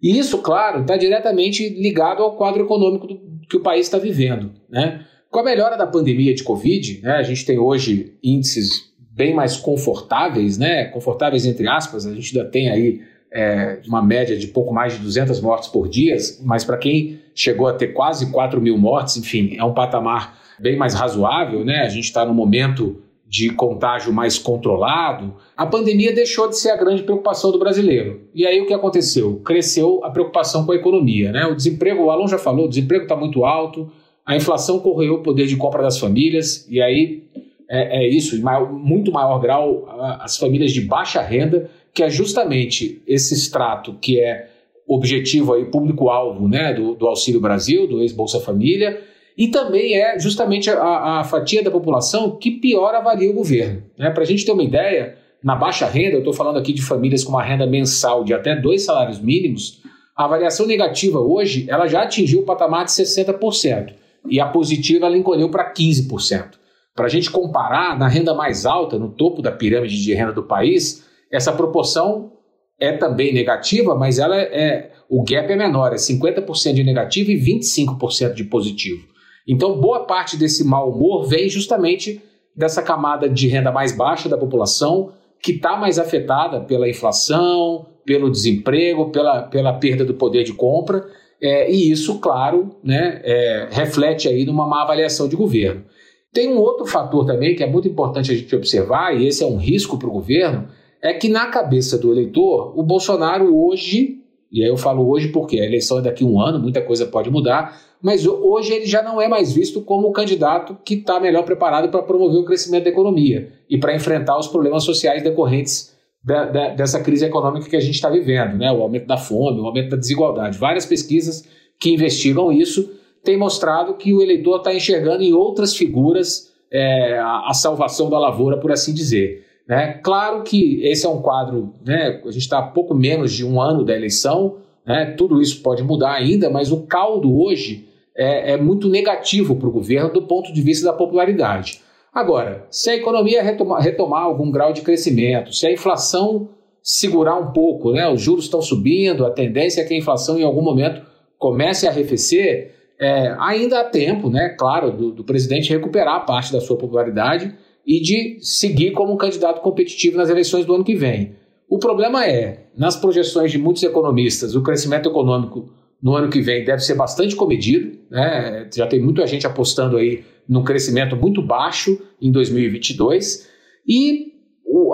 E 0.00 0.18
isso, 0.18 0.38
claro, 0.38 0.82
está 0.82 0.96
diretamente 0.96 1.68
ligado 1.70 2.22
ao 2.22 2.36
quadro 2.36 2.64
econômico 2.64 3.06
do, 3.06 3.20
que 3.48 3.56
o 3.56 3.62
país 3.62 3.86
está 3.86 3.98
vivendo. 3.98 4.52
Né? 4.68 5.06
Com 5.30 5.40
a 5.40 5.44
melhora 5.44 5.76
da 5.76 5.86
pandemia 5.86 6.34
de 6.34 6.42
Covid, 6.42 7.00
né, 7.02 7.12
a 7.12 7.22
gente 7.22 7.46
tem 7.46 7.58
hoje 7.58 8.14
índices 8.22 8.92
bem 8.98 9.34
mais 9.34 9.56
confortáveis, 9.56 10.58
né, 10.58 10.86
confortáveis 10.86 11.46
entre 11.46 11.68
aspas, 11.68 12.06
a 12.06 12.14
gente 12.14 12.36
ainda 12.36 12.50
tem 12.50 12.70
aí 12.70 13.00
é, 13.32 13.80
uma 13.86 14.02
média 14.02 14.36
de 14.36 14.46
pouco 14.48 14.72
mais 14.72 14.94
de 14.94 14.98
200 15.00 15.40
mortes 15.40 15.68
por 15.68 15.88
dia, 15.88 16.16
mas 16.42 16.64
para 16.64 16.76
quem 16.76 17.20
chegou 17.34 17.66
a 17.66 17.72
ter 17.72 17.88
quase 17.88 18.30
4 18.30 18.60
mil 18.60 18.76
mortes, 18.76 19.16
enfim, 19.16 19.54
é 19.56 19.64
um 19.64 19.72
patamar 19.72 20.38
bem 20.62 20.76
mais 20.76 20.94
razoável, 20.94 21.64
né? 21.64 21.80
A 21.80 21.88
gente 21.88 22.04
está 22.04 22.24
no 22.24 22.32
momento 22.32 23.02
de 23.28 23.50
contágio 23.50 24.12
mais 24.12 24.38
controlado, 24.38 25.34
a 25.56 25.64
pandemia 25.64 26.14
deixou 26.14 26.48
de 26.48 26.58
ser 26.58 26.70
a 26.70 26.76
grande 26.76 27.02
preocupação 27.02 27.50
do 27.50 27.58
brasileiro. 27.58 28.28
E 28.34 28.46
aí 28.46 28.60
o 28.60 28.66
que 28.66 28.74
aconteceu? 28.74 29.40
Cresceu 29.42 30.04
a 30.04 30.10
preocupação 30.10 30.66
com 30.66 30.72
a 30.72 30.76
economia. 30.76 31.32
Né? 31.32 31.46
O 31.46 31.54
desemprego, 31.54 32.04
o 32.04 32.10
Alon 32.10 32.28
já 32.28 32.36
falou, 32.36 32.66
o 32.66 32.68
desemprego 32.68 33.04
está 33.04 33.16
muito 33.16 33.44
alto, 33.44 33.90
a 34.24 34.36
inflação 34.36 34.80
corroeu 34.80 35.14
o 35.14 35.22
poder 35.22 35.46
de 35.46 35.56
compra 35.56 35.82
das 35.82 35.98
famílias, 35.98 36.66
e 36.70 36.80
aí 36.80 37.24
é, 37.70 38.04
é 38.04 38.08
isso, 38.08 38.36
em 38.36 38.40
maior, 38.40 38.70
muito 38.70 39.10
maior 39.10 39.38
grau, 39.38 39.88
as 40.20 40.36
famílias 40.36 40.70
de 40.70 40.82
baixa 40.82 41.22
renda 41.22 41.70
que 41.94 42.02
é 42.02 42.10
justamente 42.10 43.02
esse 43.06 43.34
extrato 43.34 43.94
que 43.94 44.20
é 44.20 44.48
objetivo 44.86 45.54
aí, 45.54 45.64
público-alvo 45.64 46.48
né, 46.48 46.74
do, 46.74 46.94
do, 46.94 47.06
Auxílio 47.06 47.40
Brasil, 47.40 47.86
do 47.86 48.00
ex-Bolsa 48.00 48.40
Família, 48.40 49.00
e 49.36 49.48
também 49.48 49.94
é 49.94 50.18
justamente 50.18 50.70
a, 50.70 51.20
a 51.20 51.24
fatia 51.24 51.62
da 51.62 51.70
população 51.70 52.36
que 52.36 52.50
pior 52.50 52.94
avalia 52.94 53.30
o 53.30 53.34
governo. 53.34 53.82
Né? 53.98 54.10
Para 54.10 54.22
a 54.22 54.26
gente 54.26 54.44
ter 54.44 54.52
uma 54.52 54.62
ideia, 54.62 55.16
na 55.42 55.56
baixa 55.56 55.86
renda, 55.86 56.16
eu 56.16 56.18
estou 56.18 56.32
falando 56.32 56.58
aqui 56.58 56.72
de 56.72 56.82
famílias 56.82 57.24
com 57.24 57.30
uma 57.30 57.42
renda 57.42 57.66
mensal 57.66 58.24
de 58.24 58.32
até 58.34 58.54
dois 58.54 58.84
salários 58.84 59.20
mínimos, 59.20 59.80
A 60.14 60.24
avaliação 60.24 60.66
negativa 60.66 61.18
hoje 61.18 61.66
ela 61.68 61.86
já 61.86 62.02
atingiu 62.02 62.40
o 62.40 62.44
patamar 62.44 62.84
de 62.84 62.90
60% 62.90 63.94
e 64.28 64.38
a 64.38 64.46
positiva 64.46 65.06
ela 65.06 65.16
encolheu 65.16 65.48
para 65.48 65.72
15%. 65.72 66.60
Para 66.94 67.06
a 67.06 67.08
gente 67.08 67.30
comparar, 67.30 67.98
na 67.98 68.06
renda 68.06 68.34
mais 68.34 68.66
alta, 68.66 68.98
no 68.98 69.08
topo 69.08 69.40
da 69.40 69.50
pirâmide 69.50 70.02
de 70.02 70.12
renda 70.12 70.32
do 70.32 70.42
país, 70.42 71.08
essa 71.30 71.50
proporção 71.50 72.32
é 72.78 72.92
também 72.92 73.32
negativa, 73.32 73.94
mas 73.94 74.18
ela 74.18 74.36
é, 74.36 74.90
o 75.08 75.24
gap 75.24 75.50
é 75.50 75.56
menor, 75.56 75.92
é 75.92 75.96
50% 75.96 76.74
de 76.74 76.84
negativo 76.84 77.30
e 77.30 77.40
25% 77.40 78.34
de 78.34 78.44
positivo. 78.44 79.11
Então, 79.46 79.80
boa 79.80 80.04
parte 80.04 80.36
desse 80.36 80.64
mau 80.64 80.90
humor 80.90 81.26
vem 81.26 81.48
justamente 81.48 82.22
dessa 82.54 82.82
camada 82.82 83.28
de 83.28 83.48
renda 83.48 83.72
mais 83.72 83.96
baixa 83.96 84.28
da 84.28 84.36
população, 84.36 85.12
que 85.42 85.52
está 85.52 85.76
mais 85.76 85.98
afetada 85.98 86.60
pela 86.60 86.88
inflação, 86.88 87.86
pelo 88.04 88.30
desemprego, 88.30 89.10
pela, 89.10 89.42
pela 89.42 89.72
perda 89.72 90.04
do 90.04 90.14
poder 90.14 90.44
de 90.44 90.52
compra, 90.52 91.04
é, 91.40 91.70
e 91.72 91.90
isso, 91.90 92.20
claro, 92.20 92.76
né, 92.84 93.20
é, 93.24 93.68
reflete 93.70 94.28
aí 94.28 94.44
numa 94.44 94.66
má 94.66 94.82
avaliação 94.82 95.28
de 95.28 95.34
governo. 95.34 95.84
Tem 96.32 96.48
um 96.48 96.58
outro 96.58 96.86
fator 96.86 97.26
também 97.26 97.56
que 97.56 97.64
é 97.64 97.66
muito 97.66 97.88
importante 97.88 98.30
a 98.30 98.34
gente 98.34 98.54
observar, 98.54 99.14
e 99.14 99.26
esse 99.26 99.42
é 99.42 99.46
um 99.46 99.56
risco 99.56 99.98
para 99.98 100.08
o 100.08 100.12
governo, 100.12 100.68
é 101.02 101.12
que 101.12 101.28
na 101.28 101.46
cabeça 101.46 101.98
do 101.98 102.12
eleitor, 102.12 102.78
o 102.78 102.82
Bolsonaro 102.84 103.52
hoje, 103.66 104.18
e 104.52 104.62
aí 104.62 104.68
eu 104.68 104.76
falo 104.76 105.08
hoje 105.08 105.28
porque 105.28 105.58
a 105.58 105.64
eleição 105.64 105.98
é 105.98 106.02
daqui 106.02 106.22
a 106.22 106.26
um 106.26 106.40
ano, 106.40 106.60
muita 106.60 106.80
coisa 106.80 107.06
pode 107.06 107.28
mudar, 107.28 107.76
mas 108.02 108.26
hoje 108.26 108.72
ele 108.72 108.86
já 108.86 109.00
não 109.00 109.20
é 109.20 109.28
mais 109.28 109.52
visto 109.52 109.80
como 109.80 110.08
o 110.08 110.12
candidato 110.12 110.76
que 110.84 110.94
está 110.94 111.20
melhor 111.20 111.44
preparado 111.44 111.88
para 111.88 112.02
promover 112.02 112.40
o 112.40 112.44
crescimento 112.44 112.84
da 112.84 112.90
economia 112.90 113.52
e 113.70 113.78
para 113.78 113.94
enfrentar 113.94 114.36
os 114.38 114.48
problemas 114.48 114.82
sociais 114.82 115.22
decorrentes 115.22 115.96
da, 116.22 116.44
da, 116.46 116.68
dessa 116.70 117.00
crise 117.00 117.24
econômica 117.24 117.68
que 117.68 117.76
a 117.76 117.80
gente 117.80 117.94
está 117.94 118.10
vivendo, 118.10 118.56
né? 118.56 118.72
o 118.72 118.82
aumento 118.82 119.06
da 119.06 119.16
fome, 119.16 119.60
o 119.60 119.66
aumento 119.66 119.90
da 119.90 119.96
desigualdade. 119.96 120.58
Várias 120.58 120.84
pesquisas 120.84 121.48
que 121.78 121.90
investigam 121.90 122.50
isso 122.50 122.92
têm 123.22 123.36
mostrado 123.36 123.94
que 123.94 124.12
o 124.12 124.20
eleitor 124.20 124.58
está 124.58 124.74
enxergando 124.74 125.22
em 125.22 125.32
outras 125.32 125.76
figuras 125.76 126.52
é, 126.72 127.18
a, 127.18 127.50
a 127.50 127.54
salvação 127.54 128.10
da 128.10 128.18
lavoura, 128.18 128.58
por 128.58 128.72
assim 128.72 128.92
dizer. 128.92 129.44
Né? 129.68 130.00
Claro 130.02 130.42
que 130.42 130.84
esse 130.84 131.06
é 131.06 131.08
um 131.08 131.22
quadro, 131.22 131.74
né? 131.84 132.20
a 132.24 132.30
gente 132.30 132.42
está 132.42 132.58
há 132.58 132.62
pouco 132.62 132.94
menos 132.94 133.32
de 133.32 133.44
um 133.44 133.60
ano 133.60 133.84
da 133.84 133.94
eleição, 133.94 134.56
né? 134.84 135.14
tudo 135.16 135.40
isso 135.40 135.62
pode 135.62 135.84
mudar 135.84 136.14
ainda, 136.14 136.50
mas 136.50 136.72
o 136.72 136.82
caldo 136.82 137.40
hoje 137.40 137.91
é, 138.16 138.52
é 138.52 138.56
muito 138.56 138.88
negativo 138.88 139.56
para 139.56 139.68
o 139.68 139.72
governo 139.72 140.12
do 140.12 140.22
ponto 140.22 140.52
de 140.52 140.60
vista 140.60 140.84
da 140.84 140.92
popularidade. 140.92 141.80
Agora, 142.12 142.66
se 142.70 142.90
a 142.90 142.96
economia 142.96 143.42
retomar, 143.42 144.22
algum 144.22 144.50
grau 144.50 144.72
de 144.72 144.82
crescimento, 144.82 145.54
se 145.54 145.66
a 145.66 145.72
inflação 145.72 146.50
segurar 146.82 147.36
um 147.38 147.52
pouco, 147.52 147.92
né? 147.92 148.08
os 148.08 148.20
juros 148.20 148.44
estão 148.44 148.60
subindo, 148.60 149.24
a 149.24 149.30
tendência 149.30 149.80
é 149.80 149.84
que 149.84 149.94
a 149.94 149.96
inflação 149.96 150.38
em 150.38 150.42
algum 150.42 150.62
momento 150.62 151.02
comece 151.38 151.86
a 151.86 151.90
arrefecer, 151.90 152.74
é, 153.00 153.34
ainda 153.38 153.80
há 153.80 153.84
tempo, 153.84 154.30
né, 154.30 154.50
claro, 154.50 154.92
do, 154.92 155.10
do 155.10 155.24
presidente 155.24 155.70
recuperar 155.70 156.24
parte 156.24 156.52
da 156.52 156.60
sua 156.60 156.76
popularidade 156.76 157.52
e 157.84 158.00
de 158.00 158.38
seguir 158.40 158.92
como 158.92 159.12
um 159.12 159.16
candidato 159.16 159.60
competitivo 159.60 160.16
nas 160.16 160.30
eleições 160.30 160.64
do 160.64 160.74
ano 160.74 160.84
que 160.84 160.94
vem. 160.94 161.34
O 161.68 161.78
problema 161.78 162.24
é, 162.24 162.66
nas 162.76 162.94
projeções 162.94 163.50
de 163.50 163.58
muitos 163.58 163.82
economistas, 163.82 164.54
o 164.54 164.62
crescimento 164.62 165.08
econômico 165.08 165.70
no 166.02 166.16
ano 166.16 166.28
que 166.28 166.40
vem 166.40 166.64
deve 166.64 166.82
ser 166.82 166.94
bastante 166.94 167.36
comedido, 167.36 167.96
né? 168.10 168.68
já 168.74 168.86
tem 168.86 169.00
muita 169.00 169.26
gente 169.26 169.46
apostando 169.46 169.96
aí 169.96 170.24
num 170.48 170.64
crescimento 170.64 171.16
muito 171.16 171.40
baixo 171.40 171.98
em 172.20 172.32
2022, 172.32 173.48
e 173.86 174.32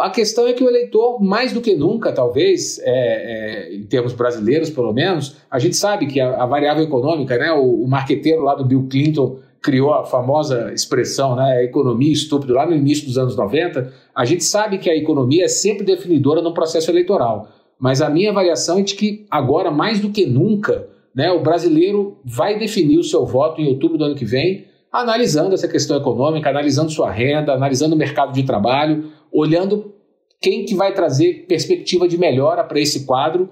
a 0.00 0.10
questão 0.10 0.46
é 0.46 0.52
que 0.52 0.62
o 0.62 0.68
eleitor, 0.68 1.22
mais 1.22 1.52
do 1.52 1.60
que 1.60 1.74
nunca, 1.74 2.12
talvez, 2.12 2.78
é, 2.80 3.70
é, 3.70 3.74
em 3.74 3.84
termos 3.84 4.12
brasileiros 4.12 4.70
pelo 4.70 4.92
menos, 4.92 5.36
a 5.50 5.58
gente 5.58 5.76
sabe 5.76 6.06
que 6.06 6.20
a, 6.20 6.42
a 6.42 6.46
variável 6.46 6.82
econômica, 6.82 7.36
né, 7.38 7.52
o, 7.52 7.84
o 7.84 7.88
marqueteiro 7.88 8.42
lá 8.42 8.54
do 8.54 8.64
Bill 8.64 8.86
Clinton 8.88 9.38
criou 9.60 9.92
a 9.92 10.04
famosa 10.04 10.72
expressão, 10.72 11.36
né, 11.36 11.64
economia 11.64 12.12
estúpido, 12.12 12.54
lá 12.54 12.66
no 12.66 12.74
início 12.74 13.06
dos 13.06 13.18
anos 13.18 13.36
90, 13.36 13.92
a 14.14 14.24
gente 14.24 14.44
sabe 14.44 14.78
que 14.78 14.90
a 14.90 14.96
economia 14.96 15.44
é 15.44 15.48
sempre 15.48 15.84
definidora 15.84 16.42
no 16.42 16.54
processo 16.54 16.90
eleitoral. 16.90 17.48
Mas 17.78 18.02
a 18.02 18.10
minha 18.10 18.30
avaliação 18.30 18.78
é 18.78 18.82
de 18.82 18.94
que 18.94 19.26
agora, 19.30 19.70
mais 19.70 20.00
do 20.00 20.10
que 20.10 20.26
nunca, 20.26 20.88
né, 21.14 21.30
o 21.30 21.42
brasileiro 21.42 22.18
vai 22.24 22.58
definir 22.58 22.98
o 22.98 23.04
seu 23.04 23.24
voto 23.24 23.60
em 23.60 23.68
outubro 23.68 23.98
do 23.98 24.04
ano 24.04 24.14
que 24.14 24.24
vem, 24.24 24.66
analisando 24.92 25.54
essa 25.54 25.68
questão 25.68 25.96
econômica, 25.96 26.48
analisando 26.48 26.90
sua 26.90 27.10
renda, 27.10 27.52
analisando 27.52 27.94
o 27.94 27.98
mercado 27.98 28.32
de 28.32 28.42
trabalho, 28.42 29.10
olhando 29.32 29.94
quem 30.40 30.64
que 30.64 30.74
vai 30.74 30.94
trazer 30.94 31.46
perspectiva 31.46 32.08
de 32.08 32.16
melhora 32.16 32.64
para 32.64 32.80
esse 32.80 33.04
quadro 33.04 33.50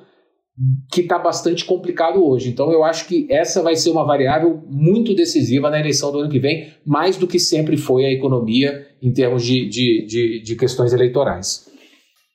que 0.90 1.02
está 1.02 1.18
bastante 1.18 1.64
complicado 1.64 2.24
hoje. 2.24 2.48
Então, 2.48 2.72
eu 2.72 2.82
acho 2.82 3.06
que 3.06 3.26
essa 3.30 3.62
vai 3.62 3.76
ser 3.76 3.90
uma 3.90 4.06
variável 4.06 4.62
muito 4.66 5.14
decisiva 5.14 5.68
na 5.68 5.78
eleição 5.78 6.10
do 6.10 6.20
ano 6.20 6.30
que 6.30 6.38
vem, 6.38 6.72
mais 6.84 7.16
do 7.16 7.26
que 7.26 7.38
sempre 7.38 7.76
foi 7.76 8.06
a 8.06 8.12
economia 8.12 8.86
em 9.02 9.12
termos 9.12 9.44
de, 9.44 9.68
de, 9.68 10.06
de, 10.06 10.42
de 10.42 10.56
questões 10.56 10.94
eleitorais. 10.94 11.66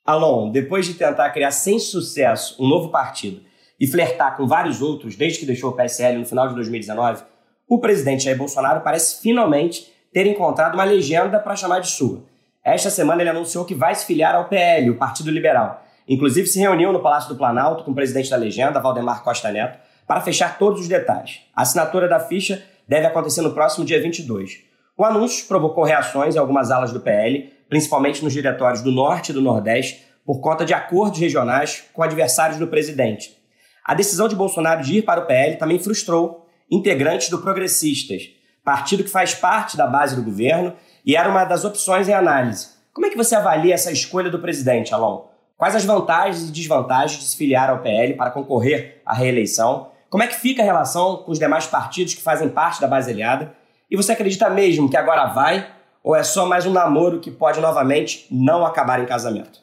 Alon, 0.05 0.51
depois 0.51 0.85
de 0.85 0.93
tentar 0.93 1.31
criar 1.31 1.51
sem 1.51 1.79
sucesso 1.79 2.61
um 2.61 2.67
novo 2.67 2.89
partido 2.89 3.41
e 3.81 3.87
flertar 3.87 4.37
com 4.37 4.47
vários 4.47 4.81
outros 4.81 5.17
desde 5.17 5.39
que 5.39 5.45
deixou 5.45 5.71
o 5.71 5.73
PSL 5.73 6.19
no 6.19 6.25
final 6.25 6.47
de 6.47 6.55
2019, 6.55 7.23
o 7.67 7.79
presidente 7.79 8.23
Jair 8.23 8.37
Bolsonaro 8.37 8.81
parece 8.81 9.21
finalmente 9.21 9.91
ter 10.13 10.25
encontrado 10.27 10.75
uma 10.75 10.83
legenda 10.85 11.39
para 11.39 11.55
chamar 11.55 11.79
de 11.79 11.89
sua. 11.89 12.23
Esta 12.63 12.89
semana 12.89 13.21
ele 13.21 13.29
anunciou 13.29 13.65
que 13.65 13.73
vai 13.73 13.95
se 13.95 14.05
filiar 14.05 14.35
ao 14.35 14.47
PL, 14.47 14.91
o 14.91 14.97
Partido 14.97 15.31
Liberal 15.31 15.83
Inclusive, 16.07 16.47
se 16.47 16.59
reuniu 16.59 16.91
no 16.91 16.99
Palácio 16.99 17.29
do 17.29 17.37
Planalto 17.37 17.83
com 17.83 17.91
o 17.91 17.95
presidente 17.95 18.29
da 18.29 18.35
legenda, 18.35 18.81
Valdemar 18.81 19.23
Costa 19.23 19.49
Neto, 19.49 19.79
para 20.05 20.19
fechar 20.19 20.57
todos 20.57 20.81
os 20.81 20.87
detalhes. 20.89 21.39
A 21.55 21.61
assinatura 21.61 22.07
da 22.07 22.19
ficha 22.19 22.61
deve 22.85 23.07
acontecer 23.07 23.41
no 23.41 23.53
próximo 23.53 23.85
dia 23.85 24.01
22. 24.01 24.59
O 24.97 25.05
anúncio 25.05 25.47
provocou 25.47 25.85
reações 25.85 26.35
em 26.35 26.39
algumas 26.39 26.69
alas 26.69 26.91
do 26.91 26.99
PL, 26.99 27.53
principalmente 27.69 28.21
nos 28.23 28.33
diretórios 28.33 28.81
do 28.81 28.91
Norte 28.91 29.29
e 29.29 29.33
do 29.33 29.41
Nordeste, 29.41 30.05
por 30.25 30.41
conta 30.41 30.65
de 30.65 30.73
acordos 30.73 31.19
regionais 31.19 31.85
com 31.93 32.03
adversários 32.03 32.59
do 32.59 32.67
presidente. 32.67 33.40
A 33.83 33.93
decisão 33.93 34.27
de 34.27 34.35
Bolsonaro 34.35 34.83
de 34.83 34.99
ir 34.99 35.01
para 35.01 35.21
o 35.21 35.25
PL 35.25 35.57
também 35.57 35.79
frustrou 35.79 36.47
integrantes 36.69 37.29
do 37.29 37.39
Progressistas, 37.39 38.29
partido 38.63 39.03
que 39.03 39.09
faz 39.09 39.33
parte 39.33 39.75
da 39.75 39.87
base 39.87 40.15
do 40.15 40.21
governo 40.21 40.73
e 41.05 41.15
era 41.15 41.29
uma 41.29 41.43
das 41.43 41.65
opções 41.65 42.07
em 42.07 42.13
análise. 42.13 42.69
Como 42.93 43.07
é 43.07 43.09
que 43.09 43.17
você 43.17 43.35
avalia 43.35 43.73
essa 43.73 43.91
escolha 43.91 44.29
do 44.29 44.39
presidente, 44.39 44.93
Alon? 44.93 45.25
Quais 45.57 45.75
as 45.75 45.85
vantagens 45.85 46.49
e 46.49 46.51
desvantagens 46.51 47.19
de 47.19 47.25
se 47.25 47.37
filiar 47.37 47.69
ao 47.69 47.79
PL 47.79 48.15
para 48.15 48.31
concorrer 48.31 49.01
à 49.05 49.13
reeleição? 49.13 49.89
Como 50.09 50.23
é 50.23 50.27
que 50.27 50.35
fica 50.35 50.61
a 50.61 50.65
relação 50.65 51.17
com 51.17 51.31
os 51.31 51.39
demais 51.39 51.65
partidos 51.65 52.13
que 52.13 52.21
fazem 52.21 52.49
parte 52.49 52.81
da 52.81 52.87
base 52.87 53.11
aliada? 53.11 53.55
E 53.89 53.95
você 53.95 54.11
acredita 54.11 54.49
mesmo 54.49 54.89
que 54.89 54.97
agora 54.97 55.27
vai 55.27 55.67
ou 56.03 56.15
é 56.15 56.23
só 56.23 56.45
mais 56.45 56.65
um 56.65 56.71
namoro 56.71 57.19
que 57.19 57.31
pode 57.31 57.59
novamente 57.59 58.27
não 58.31 58.65
acabar 58.65 59.01
em 59.01 59.05
casamento? 59.05 59.61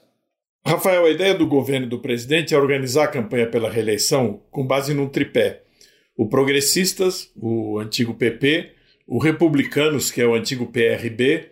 Rafael, 0.66 1.06
a 1.06 1.10
ideia 1.10 1.34
do 1.34 1.46
governo 1.46 1.88
do 1.88 2.00
presidente 2.00 2.54
é 2.54 2.58
organizar 2.58 3.04
a 3.04 3.08
campanha 3.08 3.48
pela 3.48 3.70
reeleição 3.70 4.42
com 4.50 4.66
base 4.66 4.92
num 4.92 5.08
tripé: 5.08 5.62
o 6.16 6.28
Progressistas, 6.28 7.30
o 7.36 7.78
antigo 7.78 8.14
PP, 8.14 8.72
o 9.06 9.18
Republicanos, 9.18 10.10
que 10.10 10.20
é 10.20 10.26
o 10.26 10.34
antigo 10.34 10.66
PRB, 10.66 11.50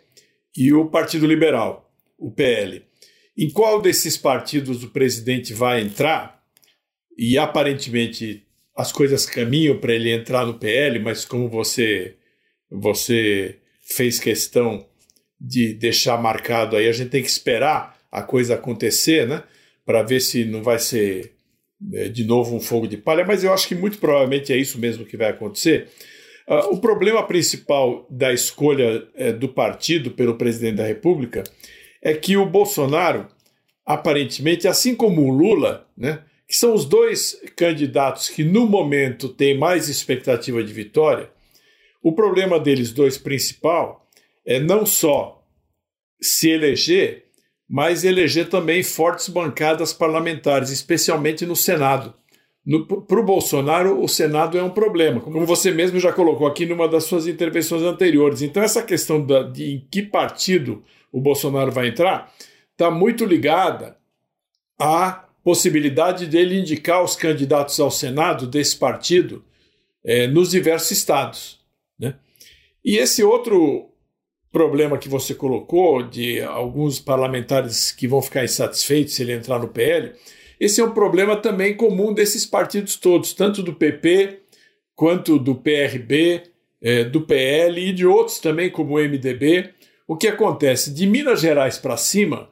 e 0.57 0.73
o 0.73 0.87
Partido 0.87 1.27
Liberal, 1.27 1.91
o 2.19 2.31
PL. 2.31 2.85
Em 3.37 3.51
qual 3.51 3.81
desses 3.81 4.17
partidos 4.17 4.83
o 4.83 4.91
presidente 4.91 5.53
vai 5.53 5.81
entrar? 5.81 6.43
E 7.17 7.39
aparentemente 7.39 8.47
as 8.77 8.93
coisas 8.93 9.25
caminham 9.25 9.79
para 9.79 9.95
ele 9.95 10.11
entrar 10.11 10.45
no 10.45 10.59
PL, 10.59 10.99
mas 10.99 11.25
como 11.25 11.49
você 11.49 12.17
você 12.71 13.59
fez 13.83 14.19
questão 14.19 14.87
de 15.41 15.73
deixar 15.75 16.21
marcado 16.21 16.77
aí, 16.77 16.89
a 16.89 16.93
gente 16.93 17.11
tem 17.11 17.23
que 17.23 17.29
esperar 17.29 17.96
a 18.17 18.23
coisa 18.23 18.55
acontecer, 18.55 19.29
né? 19.29 19.43
Para 19.85 20.03
ver 20.03 20.21
se 20.21 20.47
não 20.47 20.63
vai 20.63 20.79
ser 20.79 21.35
né, 21.79 22.09
de 22.09 22.25
novo 22.25 22.57
um 22.57 22.61
fogo 22.61 22.87
de 22.87 22.97
palha, 22.97 23.27
mas 23.27 23.45
eu 23.45 23.53
acho 23.53 23.69
que 23.69 23.75
muito 23.75 23.99
provavelmente 23.99 24.53
é 24.55 24.57
isso 24.57 24.79
mesmo 24.79 25.05
que 25.05 25.19
vai 25.19 25.29
acontecer. 25.29 25.89
Uh, 26.49 26.75
o 26.75 26.81
problema 26.81 27.23
principal 27.27 28.07
da 28.09 28.33
escolha 28.33 29.07
uh, 29.15 29.33
do 29.35 29.51
partido 29.51 30.13
pelo 30.13 30.37
presidente 30.37 30.77
da 30.77 30.87
República 30.87 31.45
é 32.01 32.15
que 32.15 32.39
o 32.39 32.47
Bolsonaro, 32.47 33.29
aparentemente, 33.85 34.67
assim 34.67 34.95
como 34.95 35.23
o 35.23 35.31
Lula, 35.31 35.87
né, 35.95 36.23
que 36.49 36.57
são 36.57 36.73
os 36.73 36.87
dois 36.87 37.39
candidatos 37.55 38.31
que 38.31 38.43
no 38.43 38.67
momento 38.67 39.29
têm 39.29 39.59
mais 39.59 39.91
expectativa 39.91 40.65
de 40.65 40.73
vitória, 40.73 41.29
o 42.03 42.13
problema 42.13 42.59
deles 42.59 42.93
dois 42.93 43.19
principal 43.19 44.09
é 44.47 44.59
não 44.59 44.87
só 44.87 45.45
se 46.19 46.49
eleger, 46.49 47.26
mas 47.69 48.05
eleger 48.05 48.49
também 48.49 48.83
fortes 48.83 49.29
bancadas 49.29 49.93
parlamentares, 49.93 50.71
especialmente 50.71 51.45
no 51.45 51.57
Senado. 51.57 52.15
Para 53.07 53.21
o 53.21 53.25
Bolsonaro, 53.25 54.03
o 54.03 54.09
Senado 54.09 54.59
é 54.59 54.63
um 54.63 54.71
problema, 54.71 55.21
como 55.21 55.47
você 55.47 55.71
mesmo 55.71 56.01
já 56.01 56.13
colocou 56.13 56.47
aqui 56.47 56.67
numa 56.67 56.89
das 56.89 57.05
suas 57.05 57.27
intervenções 57.27 57.83
anteriores. 57.83 58.43
Então, 58.43 58.63
essa 58.63 58.83
questão 58.83 59.25
da, 59.25 59.43
de 59.43 59.65
em 59.65 59.89
que 59.91 60.03
partido 60.03 60.83
o 61.13 61.21
Bolsonaro 61.21 61.71
vai 61.71 61.89
entrar 61.89 62.33
está 62.73 62.91
muito 62.91 63.25
ligada 63.25 63.97
a 64.79 65.25
possibilidade 65.43 66.27
dele 66.27 66.59
indicar 66.59 67.03
os 67.05 67.15
candidatos 67.15 67.79
ao 67.79 67.91
Senado 67.91 68.49
desse 68.49 68.77
partido 68.77 69.45
é, 70.05 70.27
nos 70.27 70.51
diversos 70.51 70.91
estados. 70.91 71.61
Né? 71.99 72.17
E 72.85 72.97
esse 72.97 73.23
outro 73.23 73.91
problema 74.53 74.99
que 74.99 75.09
você 75.09 75.35
colocou, 75.35 76.03
de 76.03 76.41
alguns 76.41 76.99
parlamentares 76.99 77.93
que 77.93 78.09
vão 78.09 78.23
ficar 78.23 78.45
insatisfeitos 78.45 79.15
se 79.15 79.23
ele 79.23 79.33
entrar 79.33 79.59
no 79.59 79.69
PL, 79.69 80.13
esse 80.59 80.81
é 80.81 80.85
um 80.85 80.93
problema 80.93 81.37
também 81.37 81.75
comum 81.75 82.15
desses 82.15 82.47
partidos 82.47 82.97
todos, 82.97 83.35
tanto 83.35 83.63
do 83.63 83.75
PP 83.75 84.41
quanto 84.95 85.39
do 85.39 85.55
PRB, 85.55 86.45
é, 86.81 87.05
do 87.05 87.21
PL 87.21 87.79
e 87.81 87.93
de 87.93 88.07
outros 88.07 88.39
também, 88.39 88.71
como 88.71 88.95
o 88.95 88.99
MDB. 88.99 89.71
O 90.09 90.17
que 90.17 90.29
acontece? 90.29 90.93
De 90.93 91.07
Minas 91.07 91.41
Gerais 91.41 91.79
para 91.79 91.97
cima, 91.97 92.49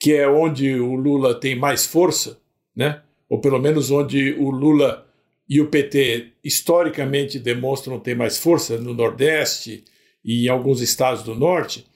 que 0.00 0.12
é 0.12 0.28
onde 0.28 0.74
o 0.74 0.94
Lula 0.94 1.38
tem 1.38 1.54
mais 1.54 1.86
força, 1.86 2.38
né? 2.74 3.00
ou 3.28 3.40
pelo 3.40 3.58
menos 3.58 3.90
onde 3.90 4.32
o 4.34 4.50
Lula 4.50 5.06
e 5.48 5.60
o 5.60 5.68
PT 5.68 6.32
historicamente 6.42 7.38
demonstram 7.38 7.98
ter 7.98 8.14
mais 8.14 8.38
força 8.38 8.78
no 8.78 8.94
Nordeste 8.94 9.84
e 10.24 10.46
em 10.46 10.48
alguns 10.48 10.80
estados 10.80 11.22
do 11.22 11.34
Norte, 11.34 11.86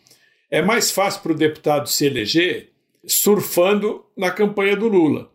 é 0.51 0.61
mais 0.61 0.91
fácil 0.91 1.23
para 1.23 1.33
o 1.33 1.37
deputado 1.37 1.88
se 1.88 2.07
eleger 2.07 2.71
surfando 3.07 4.05
na 4.17 4.31
campanha 4.31 4.77
do 4.77 4.88
Lula. 4.88 5.31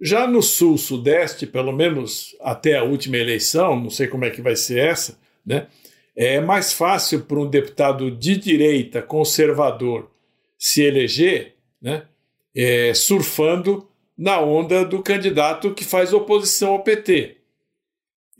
Já 0.00 0.26
no 0.26 0.42
Sul, 0.42 0.76
Sudeste, 0.78 1.46
pelo 1.46 1.72
menos 1.72 2.36
até 2.40 2.76
a 2.76 2.82
última 2.82 3.16
eleição, 3.16 3.78
não 3.78 3.90
sei 3.90 4.08
como 4.08 4.24
é 4.24 4.30
que 4.30 4.42
vai 4.42 4.56
ser 4.56 4.78
essa, 4.78 5.18
né? 5.44 5.68
É 6.14 6.40
mais 6.40 6.72
fácil 6.72 7.20
para 7.20 7.38
um 7.38 7.48
deputado 7.48 8.10
de 8.10 8.36
direita 8.36 9.00
conservador 9.00 10.10
se 10.58 10.82
eleger, 10.82 11.54
né? 11.80 12.02
É, 12.54 12.92
surfando 12.92 13.88
na 14.16 14.40
onda 14.40 14.84
do 14.84 15.02
candidato 15.02 15.72
que 15.72 15.84
faz 15.84 16.12
oposição 16.12 16.72
ao 16.72 16.82
PT. 16.82 17.36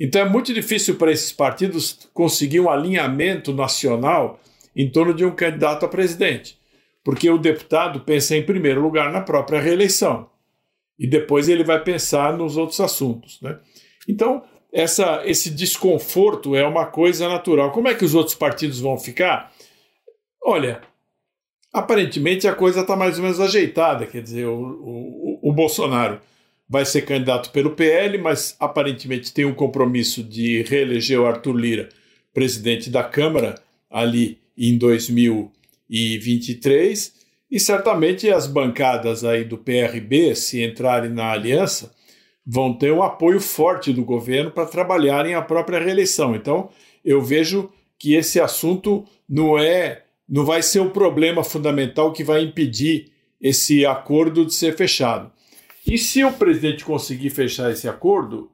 Então 0.02 0.20
é 0.20 0.28
muito 0.28 0.52
difícil 0.52 0.96
para 0.96 1.12
esses 1.12 1.30
partidos 1.30 2.10
conseguir 2.12 2.58
um 2.58 2.68
alinhamento 2.68 3.52
nacional 3.52 4.40
em 4.74 4.90
torno 4.90 5.14
de 5.14 5.24
um 5.24 5.30
candidato 5.30 5.86
a 5.86 5.88
presidente, 5.88 6.58
porque 7.04 7.30
o 7.30 7.38
deputado 7.38 8.00
pensa 8.00 8.36
em 8.36 8.44
primeiro 8.44 8.82
lugar 8.82 9.12
na 9.12 9.20
própria 9.20 9.60
reeleição 9.60 10.28
e 10.98 11.06
depois 11.06 11.48
ele 11.48 11.62
vai 11.62 11.80
pensar 11.84 12.36
nos 12.36 12.56
outros 12.56 12.80
assuntos. 12.80 13.40
Né? 13.40 13.56
Então, 14.08 14.42
essa, 14.72 15.22
esse 15.24 15.50
desconforto 15.50 16.56
é 16.56 16.66
uma 16.66 16.86
coisa 16.86 17.28
natural. 17.28 17.70
Como 17.70 17.86
é 17.86 17.94
que 17.94 18.04
os 18.04 18.16
outros 18.16 18.34
partidos 18.34 18.80
vão 18.80 18.98
ficar? 18.98 19.52
Olha, 20.42 20.80
aparentemente 21.72 22.48
a 22.48 22.54
coisa 22.56 22.80
está 22.80 22.96
mais 22.96 23.18
ou 23.18 23.22
menos 23.22 23.38
ajeitada. 23.38 24.04
Quer 24.04 24.22
dizer, 24.22 24.46
o, 24.46 24.58
o, 24.60 25.50
o 25.50 25.52
Bolsonaro 25.52 26.20
vai 26.72 26.84
ser 26.86 27.02
candidato 27.02 27.50
pelo 27.50 27.72
PL, 27.72 28.16
mas 28.16 28.56
aparentemente 28.58 29.30
tem 29.30 29.44
um 29.44 29.52
compromisso 29.52 30.24
de 30.24 30.62
reeleger 30.62 31.20
o 31.20 31.26
Arthur 31.26 31.52
Lira 31.52 31.90
presidente 32.32 32.88
da 32.88 33.04
Câmara 33.04 33.56
ali 33.90 34.38
em 34.56 34.78
2023 34.78 37.12
e 37.50 37.60
certamente 37.60 38.30
as 38.30 38.46
bancadas 38.46 39.22
aí 39.22 39.44
do 39.44 39.58
PRB, 39.58 40.34
se 40.34 40.64
entrarem 40.64 41.10
na 41.10 41.30
aliança, 41.30 41.92
vão 42.46 42.72
ter 42.72 42.90
um 42.90 43.02
apoio 43.02 43.38
forte 43.38 43.92
do 43.92 44.02
governo 44.02 44.50
para 44.50 44.64
trabalharem 44.64 45.34
a 45.34 45.42
própria 45.42 45.78
reeleição. 45.78 46.34
Então, 46.34 46.70
eu 47.04 47.20
vejo 47.20 47.70
que 47.98 48.14
esse 48.14 48.40
assunto 48.40 49.04
não 49.28 49.58
é, 49.58 50.04
não 50.26 50.46
vai 50.46 50.62
ser 50.62 50.80
o 50.80 50.88
problema 50.88 51.44
fundamental 51.44 52.14
que 52.14 52.24
vai 52.24 52.42
impedir 52.42 53.12
esse 53.38 53.84
acordo 53.84 54.46
de 54.46 54.54
ser 54.54 54.74
fechado. 54.74 55.30
E 55.86 55.98
se 55.98 56.24
o 56.24 56.32
presidente 56.32 56.84
conseguir 56.84 57.30
fechar 57.30 57.70
esse 57.70 57.88
acordo, 57.88 58.50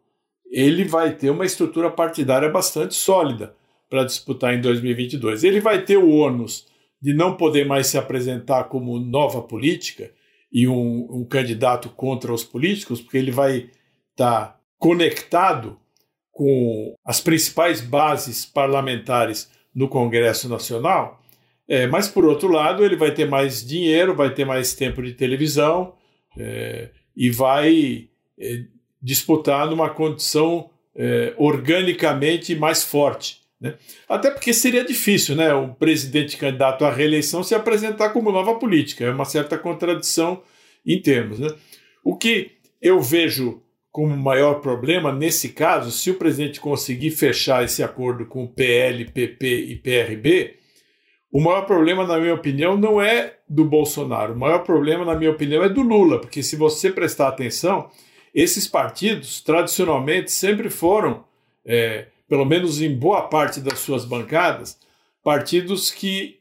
ele 0.50 0.84
vai 0.84 1.14
ter 1.14 1.30
uma 1.30 1.44
estrutura 1.44 1.90
partidária 1.90 2.48
bastante 2.48 2.94
sólida 2.94 3.54
para 3.88 4.04
disputar 4.04 4.54
em 4.54 4.60
2022. 4.60 5.44
Ele 5.44 5.60
vai 5.60 5.84
ter 5.84 5.98
o 5.98 6.10
ônus 6.10 6.66
de 7.00 7.14
não 7.14 7.36
poder 7.36 7.66
mais 7.66 7.86
se 7.86 7.98
apresentar 7.98 8.64
como 8.64 8.98
nova 8.98 9.42
política 9.42 10.10
e 10.50 10.66
um, 10.66 11.06
um 11.10 11.24
candidato 11.24 11.90
contra 11.90 12.32
os 12.32 12.42
políticos, 12.42 13.00
porque 13.00 13.18
ele 13.18 13.30
vai 13.30 13.70
estar 14.10 14.46
tá 14.46 14.60
conectado 14.78 15.78
com 16.32 16.94
as 17.04 17.20
principais 17.20 17.80
bases 17.80 18.46
parlamentares 18.46 19.50
no 19.74 19.88
Congresso 19.88 20.48
Nacional. 20.48 21.22
É, 21.68 21.86
mas, 21.86 22.08
por 22.08 22.24
outro 22.24 22.48
lado, 22.48 22.84
ele 22.84 22.96
vai 22.96 23.12
ter 23.12 23.28
mais 23.28 23.64
dinheiro, 23.64 24.14
vai 24.14 24.32
ter 24.32 24.44
mais 24.44 24.74
tempo 24.74 25.02
de 25.02 25.12
televisão, 25.12 25.94
é, 26.38 26.90
e 27.18 27.30
vai 27.30 28.08
é, 28.38 28.62
disputar 29.02 29.68
numa 29.68 29.90
condição 29.90 30.70
é, 30.94 31.34
organicamente 31.36 32.54
mais 32.54 32.84
forte. 32.84 33.40
Né? 33.60 33.74
Até 34.08 34.30
porque 34.30 34.54
seria 34.54 34.84
difícil 34.84 35.34
né, 35.34 35.52
um 35.52 35.74
presidente 35.74 36.36
candidato 36.36 36.84
à 36.84 36.92
reeleição 36.92 37.42
se 37.42 37.56
apresentar 37.56 38.10
como 38.10 38.30
nova 38.30 38.54
política. 38.54 39.04
É 39.04 39.10
uma 39.10 39.24
certa 39.24 39.58
contradição 39.58 40.40
em 40.86 41.02
termos. 41.02 41.40
Né? 41.40 41.52
O 42.04 42.16
que 42.16 42.52
eu 42.80 43.02
vejo 43.02 43.60
como 43.90 44.16
maior 44.16 44.60
problema 44.60 45.12
nesse 45.12 45.48
caso, 45.48 45.90
se 45.90 46.12
o 46.12 46.14
presidente 46.14 46.60
conseguir 46.60 47.10
fechar 47.10 47.64
esse 47.64 47.82
acordo 47.82 48.26
com 48.26 48.44
o 48.44 48.48
PL, 48.48 49.06
PP 49.06 49.46
e 49.46 49.74
PRB, 49.74 50.54
o 51.32 51.40
maior 51.40 51.62
problema, 51.62 52.06
na 52.06 52.16
minha 52.16 52.34
opinião, 52.34 52.76
não 52.76 53.02
é 53.02 53.37
do 53.48 53.64
Bolsonaro. 53.64 54.34
O 54.34 54.38
maior 54.38 54.60
problema, 54.60 55.04
na 55.04 55.14
minha 55.14 55.30
opinião, 55.30 55.62
é 55.62 55.68
do 55.68 55.82
Lula, 55.82 56.20
porque 56.20 56.42
se 56.42 56.56
você 56.56 56.90
prestar 56.90 57.28
atenção, 57.28 57.90
esses 58.34 58.68
partidos 58.68 59.40
tradicionalmente 59.40 60.30
sempre 60.30 60.68
foram, 60.68 61.24
é, 61.64 62.06
pelo 62.28 62.44
menos 62.44 62.80
em 62.80 62.94
boa 62.94 63.22
parte 63.22 63.60
das 63.60 63.78
suas 63.78 64.04
bancadas, 64.04 64.78
partidos 65.22 65.90
que 65.90 66.38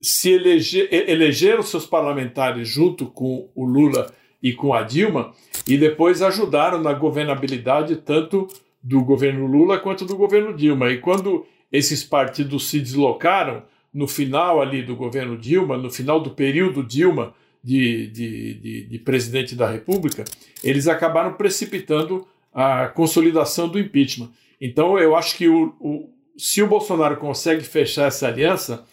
se 0.00 0.32
elege, 0.32 0.88
elegeram 0.90 1.62
seus 1.62 1.86
parlamentares 1.86 2.66
junto 2.66 3.06
com 3.06 3.48
o 3.54 3.64
Lula 3.64 4.12
e 4.42 4.52
com 4.52 4.74
a 4.74 4.82
Dilma 4.82 5.32
e 5.66 5.78
depois 5.78 6.20
ajudaram 6.20 6.80
na 6.80 6.92
governabilidade 6.92 7.96
tanto 7.96 8.48
do 8.82 9.04
governo 9.04 9.46
Lula 9.46 9.78
quanto 9.78 10.04
do 10.04 10.16
governo 10.16 10.56
Dilma. 10.56 10.90
E 10.90 10.98
quando 10.98 11.46
esses 11.70 12.02
partidos 12.02 12.68
se 12.68 12.80
deslocaram, 12.80 13.62
no 13.92 14.08
final 14.08 14.60
ali 14.60 14.82
do 14.82 14.96
governo 14.96 15.36
Dilma, 15.36 15.76
no 15.76 15.90
final 15.90 16.20
do 16.20 16.30
período 16.30 16.82
Dilma 16.82 17.34
de, 17.62 18.06
de, 18.08 18.54
de, 18.54 18.86
de 18.86 18.98
presidente 18.98 19.54
da 19.54 19.70
República, 19.70 20.24
eles 20.64 20.88
acabaram 20.88 21.34
precipitando 21.34 22.26
a 22.52 22.88
consolidação 22.88 23.68
do 23.68 23.78
impeachment. 23.78 24.30
Então, 24.60 24.98
eu 24.98 25.16
acho 25.16 25.36
que 25.36 25.48
o, 25.48 25.74
o, 25.80 26.10
se 26.36 26.62
o 26.62 26.66
Bolsonaro 26.66 27.16
consegue 27.16 27.62
fechar 27.62 28.06
essa 28.06 28.26
aliança, 28.28 28.84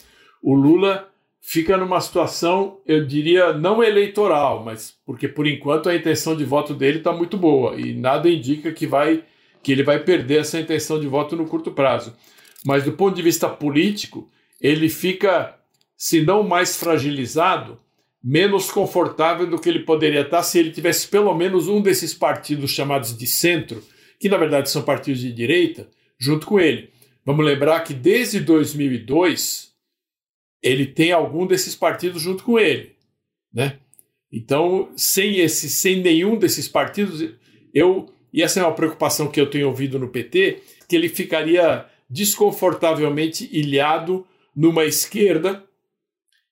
o 0.41 0.53
Lula 0.53 1.09
fica 1.41 1.77
numa 1.77 1.99
situação, 2.01 2.79
eu 2.85 3.05
diria, 3.05 3.53
não 3.53 3.83
eleitoral, 3.83 4.63
mas 4.63 4.95
porque 5.05 5.27
por 5.27 5.47
enquanto 5.47 5.89
a 5.89 5.95
intenção 5.95 6.35
de 6.35 6.43
voto 6.43 6.73
dele 6.73 6.99
está 6.99 7.11
muito 7.11 7.37
boa 7.37 7.79
e 7.79 7.93
nada 7.93 8.29
indica 8.29 8.71
que, 8.71 8.85
vai, 8.85 9.23
que 9.63 9.71
ele 9.71 9.83
vai 9.83 9.99
perder 9.99 10.41
essa 10.41 10.59
intenção 10.59 10.99
de 10.99 11.07
voto 11.07 11.35
no 11.35 11.47
curto 11.47 11.71
prazo. 11.71 12.15
Mas 12.65 12.83
do 12.83 12.91
ponto 12.91 13.15
de 13.15 13.21
vista 13.21 13.47
político, 13.47 14.29
ele 14.59 14.89
fica, 14.89 15.57
se 15.97 16.21
não 16.21 16.43
mais 16.43 16.75
fragilizado, 16.77 17.79
menos 18.23 18.69
confortável 18.69 19.47
do 19.47 19.59
que 19.59 19.69
ele 19.69 19.79
poderia 19.79 20.21
estar 20.21 20.43
se 20.43 20.59
ele 20.59 20.71
tivesse 20.71 21.07
pelo 21.07 21.33
menos 21.33 21.67
um 21.67 21.81
desses 21.81 22.13
partidos 22.13 22.71
chamados 22.71 23.17
de 23.17 23.25
centro, 23.25 23.83
que 24.19 24.27
na 24.27 24.37
verdade 24.37 24.69
são 24.69 24.81
partidos 24.81 25.21
de 25.21 25.31
direita, 25.31 25.87
junto 26.19 26.45
com 26.45 26.59
ele. 26.59 26.89
Vamos 27.25 27.45
lembrar 27.45 27.79
que 27.81 27.93
desde 27.93 28.39
2002 28.39 29.73
ele 30.61 30.85
tem 30.85 31.11
algum 31.11 31.47
desses 31.47 31.75
partidos 31.75 32.21
junto 32.21 32.43
com 32.43 32.59
ele, 32.59 32.95
né? 33.53 33.79
Então, 34.31 34.91
sem 34.95 35.39
esse, 35.39 35.69
sem 35.69 36.01
nenhum 36.01 36.37
desses 36.37 36.67
partidos, 36.67 37.25
eu 37.73 38.13
e 38.31 38.43
essa 38.43 38.59
é 38.59 38.63
uma 38.63 38.75
preocupação 38.75 39.27
que 39.27 39.41
eu 39.41 39.49
tenho 39.49 39.67
ouvido 39.67 39.97
no 39.97 40.09
PT, 40.09 40.61
que 40.87 40.95
ele 40.95 41.09
ficaria 41.09 41.85
desconfortavelmente 42.09 43.49
ilhado 43.51 44.25
numa 44.59 44.83
esquerda 44.83 45.63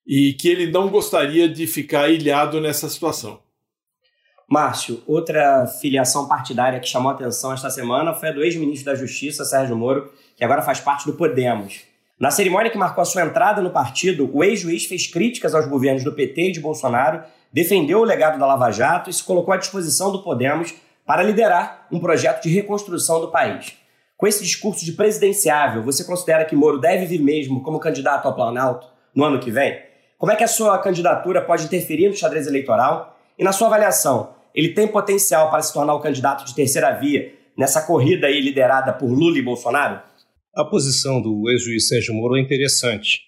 e 0.08 0.32
que 0.32 0.48
ele 0.48 0.72
não 0.72 0.88
gostaria 0.88 1.50
de 1.50 1.68
ficar 1.68 2.08
ilhado 2.08 2.62
nessa 2.62 2.88
situação. 2.88 3.42
Márcio, 4.50 5.04
outra 5.06 5.68
filiação 5.68 6.26
partidária 6.26 6.80
que 6.80 6.88
chamou 6.88 7.12
atenção 7.12 7.52
esta 7.52 7.70
semana 7.70 8.14
foi 8.14 8.30
a 8.30 8.32
do 8.32 8.42
ex-ministro 8.42 8.86
da 8.86 8.96
Justiça, 8.96 9.44
Sérgio 9.44 9.76
Moro, 9.76 10.10
que 10.38 10.44
agora 10.46 10.62
faz 10.62 10.80
parte 10.80 11.06
do 11.06 11.18
Podemos. 11.18 11.82
Na 12.18 12.32
cerimônia 12.32 12.72
que 12.72 12.78
marcou 12.78 13.02
a 13.02 13.06
sua 13.06 13.24
entrada 13.24 13.62
no 13.62 13.72
partido, 13.72 14.30
o 14.34 14.42
ex-juiz 14.42 14.86
fez 14.86 15.08
críticas 15.08 15.54
aos 15.54 15.68
governos 15.68 16.06
do 16.06 16.14
PT 16.14 16.42
e 16.44 16.52
de 16.54 16.62
Bolsonaro, 16.62 17.24
defendeu 17.52 18.00
o 18.00 18.06
legado 18.06 18.40
da 18.40 18.48
Lava 18.48 18.72
Jato 18.72 19.10
e 19.10 19.14
se 19.14 19.22
colocou 19.22 19.54
à 19.54 19.58
disposição 19.58 20.14
do 20.14 20.24
Podemos 20.24 20.74
para 21.06 21.24
liderar 21.24 21.86
um 21.92 22.00
projeto 22.00 22.44
de 22.44 22.50
reconstrução 22.50 23.20
do 23.20 23.28
país. 23.28 23.76
Com 24.18 24.26
esse 24.26 24.44
discurso 24.44 24.84
de 24.84 24.94
presidenciável, 24.94 25.84
você 25.84 26.04
considera 26.04 26.44
que 26.44 26.56
Moro 26.56 26.80
deve 26.80 27.06
vir 27.06 27.22
mesmo 27.22 27.62
como 27.62 27.80
candidato 27.80 28.26
ao 28.26 28.34
Planalto 28.34 28.88
no 29.16 29.24
ano 29.24 29.40
que 29.40 29.52
vem? 29.52 29.80
Como 30.18 30.32
é 30.32 30.36
que 30.36 30.44
a 30.44 30.48
sua 30.48 30.76
candidatura 30.80 31.40
pode 31.40 31.66
interferir 31.66 32.10
no 32.10 32.16
xadrez 32.16 32.48
eleitoral? 32.48 33.16
E 33.38 33.44
na 33.44 33.52
sua 33.52 33.68
avaliação, 33.68 34.34
ele 34.56 34.70
tem 34.70 34.88
potencial 34.88 35.52
para 35.52 35.62
se 35.62 35.72
tornar 35.72 35.94
o 35.94 36.00
candidato 36.00 36.44
de 36.44 36.56
terceira 36.56 36.94
via 36.94 37.32
nessa 37.56 37.84
corrida 37.84 38.26
aí 38.26 38.42
liderada 38.42 38.92
por 38.92 39.08
Lula 39.08 39.38
e 39.38 39.42
Bolsonaro? 39.44 40.02
A 40.56 40.66
posição 40.66 41.22
do 41.22 41.48
ex-juiz 41.52 41.88
Sérgio 41.88 42.16
Moro 42.16 42.36
é 42.36 42.42
interessante. 42.42 43.20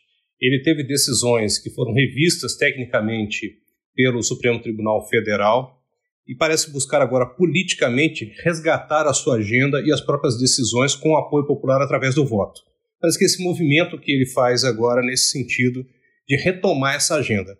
Ele 0.41 0.63
teve 0.63 0.83
decisões 0.83 1.59
que 1.59 1.69
foram 1.69 1.93
revistas 1.93 2.57
tecnicamente 2.57 3.59
pelo 3.93 4.23
Supremo 4.23 4.59
Tribunal 4.59 5.07
Federal 5.07 5.78
e 6.29 6.35
parece 6.35 6.71
buscar 6.71 7.01
agora 7.01 7.25
politicamente 7.25 8.31
resgatar 8.43 9.07
a 9.07 9.13
sua 9.13 9.37
agenda 9.37 9.81
e 9.81 9.91
as 9.91 9.99
próprias 9.99 10.37
decisões 10.37 10.93
com 10.95 11.17
apoio 11.17 11.47
popular 11.47 11.81
através 11.81 12.13
do 12.13 12.23
voto. 12.23 12.61
Parece 13.01 13.17
que 13.17 13.25
esse 13.25 13.43
movimento 13.43 13.99
que 13.99 14.11
ele 14.11 14.27
faz 14.27 14.63
agora 14.63 15.01
nesse 15.01 15.31
sentido 15.31 15.83
de 16.27 16.35
retomar 16.35 16.95
essa 16.95 17.15
agenda. 17.15 17.57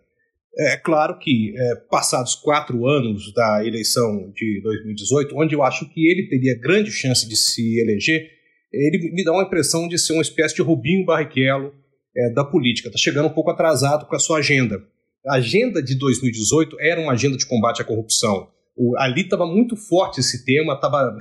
É 0.56 0.76
claro 0.76 1.18
que, 1.18 1.52
é, 1.56 1.74
passados 1.90 2.36
quatro 2.36 2.86
anos 2.86 3.34
da 3.34 3.66
eleição 3.66 4.30
de 4.32 4.60
2018, 4.62 5.36
onde 5.36 5.54
eu 5.56 5.64
acho 5.64 5.92
que 5.92 6.08
ele 6.08 6.28
teria 6.28 6.56
grande 6.60 6.92
chance 6.92 7.28
de 7.28 7.36
se 7.36 7.80
eleger, 7.80 8.30
ele 8.72 9.10
me 9.12 9.24
dá 9.24 9.32
uma 9.32 9.42
impressão 9.42 9.88
de 9.88 9.98
ser 9.98 10.12
uma 10.12 10.22
espécie 10.22 10.54
de 10.54 10.62
Rubinho 10.62 11.04
Barrichello 11.04 11.72
é, 12.16 12.32
da 12.32 12.44
política. 12.44 12.88
Está 12.88 12.98
chegando 12.98 13.26
um 13.26 13.34
pouco 13.34 13.50
atrasado 13.50 14.06
com 14.06 14.14
a 14.14 14.20
sua 14.20 14.38
agenda. 14.38 14.80
A 15.26 15.36
agenda 15.36 15.82
de 15.82 15.96
2018 15.96 16.76
era 16.80 17.00
uma 17.00 17.12
agenda 17.12 17.36
de 17.36 17.46
combate 17.46 17.82
à 17.82 17.84
corrupção. 17.84 18.48
O, 18.76 18.96
ali 18.98 19.22
estava 19.22 19.46
muito 19.46 19.76
forte 19.76 20.20
esse 20.20 20.44
tema, 20.44 20.80
tava, 20.80 21.16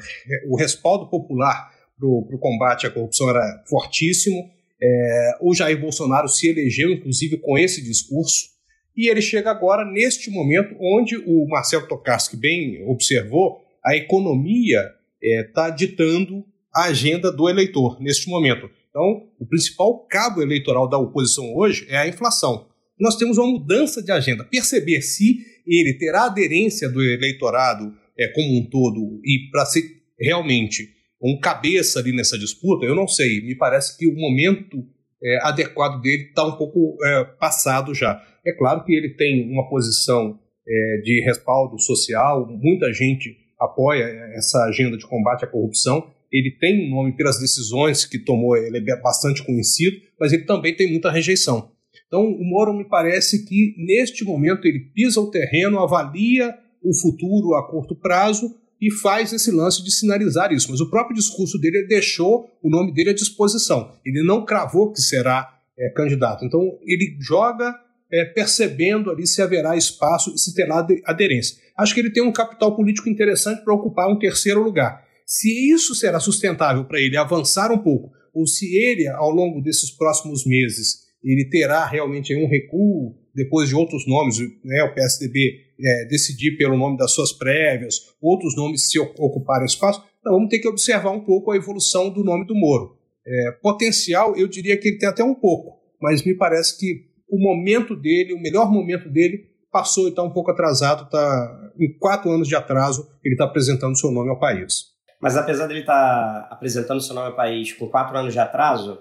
o 0.48 0.58
respaldo 0.58 1.10
popular 1.10 1.72
para 1.98 2.08
o 2.08 2.40
combate 2.40 2.88
à 2.88 2.92
corrupção 2.92 3.30
era 3.30 3.64
fortíssimo. 3.68 4.50
É, 4.82 5.32
o 5.42 5.54
Jair 5.54 5.80
Bolsonaro 5.80 6.30
se 6.30 6.48
elegeu, 6.48 6.92
inclusive, 6.92 7.38
com 7.38 7.58
esse 7.58 7.84
discurso. 7.84 8.48
E 8.96 9.10
ele 9.10 9.22
chega 9.22 9.52
agora, 9.52 9.84
neste 9.86 10.30
momento, 10.30 10.76
onde 10.80 11.18
o 11.18 11.46
Marcelo 11.48 11.88
Tokarski 11.88 12.38
bem 12.38 12.84
observou, 12.88 13.62
a 13.86 13.96
economia 13.96 14.84
está 15.22 15.68
é, 15.68 15.72
ditando 15.72 16.46
a 16.74 16.86
agenda 16.86 17.32
do 17.32 17.50
eleitor 17.50 18.02
neste 18.02 18.30
momento. 18.30 18.70
Então, 18.90 19.28
o 19.40 19.46
principal 19.46 20.06
cabo 20.10 20.42
eleitoral 20.42 20.88
da 20.88 20.98
oposição 20.98 21.54
hoje 21.56 21.86
é 21.90 21.98
a 21.98 22.08
inflação. 22.08 22.69
Nós 23.00 23.16
temos 23.16 23.38
uma 23.38 23.48
mudança 23.48 24.02
de 24.02 24.12
agenda. 24.12 24.44
Perceber 24.44 25.02
se 25.02 25.40
ele 25.66 25.94
terá 25.94 26.26
aderência 26.26 26.90
do 26.90 27.02
eleitorado 27.02 27.94
é, 28.18 28.28
como 28.30 28.60
um 28.60 28.70
todo 28.70 29.22
e 29.24 29.50
para 29.52 29.66
ser 29.66 29.84
realmente 30.20 30.90
um 31.22 31.40
cabeça 31.40 32.00
ali 32.00 32.12
nessa 32.12 32.38
disputa, 32.38 32.86
eu 32.86 32.96
não 32.96 33.08
sei. 33.08 33.42
Me 33.42 33.56
parece 33.56 33.98
que 33.98 34.08
o 34.08 34.16
momento 34.16 34.86
é, 35.24 35.40
adequado 35.48 36.02
dele 36.02 36.24
está 36.24 36.46
um 36.46 36.58
pouco 36.58 36.98
é, 37.04 37.24
passado 37.40 37.94
já. 37.94 38.22
É 38.46 38.52
claro 38.54 38.84
que 38.84 38.94
ele 38.94 39.10
tem 39.16 39.50
uma 39.50 39.70
posição 39.70 40.40
é, 40.68 41.02
de 41.04 41.24
respaldo 41.26 41.80
social, 41.80 42.48
muita 42.48 42.92
gente 42.94 43.36
apoia 43.60 44.04
essa 44.36 44.64
agenda 44.66 44.98
de 44.98 45.06
combate 45.06 45.44
à 45.44 45.48
corrupção. 45.48 46.10
Ele 46.32 46.52
tem 46.52 46.88
um 46.88 46.90
nome 46.90 47.16
pelas 47.16 47.40
decisões 47.40 48.06
que 48.06 48.20
tomou, 48.20 48.56
ele 48.56 48.78
é 48.78 49.02
bastante 49.02 49.44
conhecido, 49.44 49.98
mas 50.20 50.32
ele 50.32 50.44
também 50.44 50.76
tem 50.76 50.90
muita 50.90 51.12
rejeição. 51.12 51.72
Então, 52.10 52.26
o 52.26 52.44
Moro 52.44 52.74
me 52.74 52.84
parece 52.84 53.46
que, 53.46 53.76
neste 53.78 54.26
momento, 54.26 54.68
ele 54.68 54.80
pisa 54.80 55.22
o 55.22 55.30
terreno, 55.30 55.78
avalia 55.78 56.58
o 56.84 56.92
futuro 56.94 57.54
a 57.54 57.70
curto 57.70 57.96
prazo 57.96 58.56
e 58.82 58.92
faz 58.92 59.32
esse 59.32 59.52
lance 59.52 59.84
de 59.84 59.92
sinalizar 59.92 60.52
isso. 60.52 60.72
Mas 60.72 60.82
o 60.82 60.90
próprio 60.90 61.16
discurso 61.16 61.60
dele 61.60 61.86
deixou 61.86 62.50
o 62.64 62.70
nome 62.70 62.92
dele 62.94 63.12
à 63.12 63.14
disposição. 63.14 63.94
Ele 64.04 64.24
não 64.24 64.44
cravou 64.44 64.92
que 64.92 65.00
será 65.00 65.56
é, 65.78 65.90
candidato. 65.92 66.44
Então, 66.44 66.62
ele 66.84 67.16
joga 67.22 67.76
é, 68.12 68.26
percebendo 68.26 69.12
ali 69.12 69.28
se 69.28 69.40
haverá 69.40 69.78
espaço 69.78 70.34
e 70.34 70.40
se 70.40 70.56
terá 70.56 70.86
aderência. 71.06 71.58
Acho 71.78 71.94
que 71.94 72.00
ele 72.00 72.12
tem 72.12 72.24
um 72.24 72.32
capital 72.32 72.76
político 72.76 73.08
interessante 73.08 73.64
para 73.64 73.76
ocupar 73.76 74.10
um 74.10 74.18
terceiro 74.18 74.64
lugar. 74.64 75.06
Se 75.28 75.72
isso 75.72 75.94
será 75.94 76.20
sustentável 76.20 76.86
para 76.86 77.00
ele 77.00 77.16
avançar 77.16 77.72
um 77.72 77.78
pouco, 77.78 78.12
ou 78.34 78.48
se 78.48 78.66
ele, 78.76 79.08
ao 79.08 79.30
longo 79.30 79.62
desses 79.62 79.92
próximos 79.92 80.44
meses, 80.44 81.09
ele 81.24 81.50
terá 81.50 81.86
realmente 81.86 82.36
um 82.36 82.48
recuo 82.48 83.16
depois 83.34 83.70
de 83.70 83.76
outros 83.76 84.08
nomes, 84.08 84.40
né, 84.64 84.84
o 84.84 84.94
PSDB 84.94 85.70
é, 85.82 86.06
decidir 86.06 86.58
pelo 86.58 86.78
nome 86.78 86.98
das 86.98 87.14
suas 87.14 87.32
prévias, 87.32 87.96
outros 88.22 88.56
nomes 88.56 88.90
se 88.90 89.00
ocuparem 89.00 89.66
espaço, 89.66 90.04
então 90.20 90.34
vamos 90.34 90.50
ter 90.50 90.60
que 90.60 90.68
observar 90.68 91.12
um 91.12 91.24
pouco 91.24 91.52
a 91.52 91.56
evolução 91.56 92.10
do 92.10 92.24
nome 92.24 92.46
do 92.46 92.56
Moro. 92.56 92.98
É, 93.26 93.52
potencial, 93.62 94.36
eu 94.36 94.48
diria 94.48 94.78
que 94.78 94.90
ele 94.90 94.98
tem 94.98 95.08
até 95.08 95.24
um 95.24 95.36
pouco, 95.36 95.80
mas 96.02 96.24
me 96.24 96.36
parece 96.36 96.78
que 96.78 97.10
o 97.30 97.40
momento 97.40 97.96
dele, 97.96 98.34
o 98.34 98.42
melhor 98.42 98.72
momento 98.72 99.10
dele, 99.10 99.50
passou 99.72 100.08
e 100.08 100.10
está 100.10 100.24
um 100.24 100.32
pouco 100.32 100.52
atrasado, 100.52 101.04
está 101.04 101.72
em 101.80 101.98
quatro 101.98 102.30
anos 102.32 102.48
de 102.48 102.56
atraso, 102.56 103.08
ele 103.24 103.36
está 103.36 103.46
apresentando 103.46 103.98
seu 103.98 104.12
nome 104.12 104.30
ao 104.30 104.40
país. 104.40 104.86
Mas 105.22 105.38
apesar 105.38 105.68
dele 105.68 105.82
estar 105.82 105.94
tá 105.94 106.48
apresentando 106.52 107.02
seu 107.02 107.14
nome 107.14 107.28
ao 107.28 107.36
país 107.36 107.72
com 107.74 107.88
quatro 107.88 108.18
anos 108.18 108.34
de 108.34 108.40
atraso, 108.40 109.00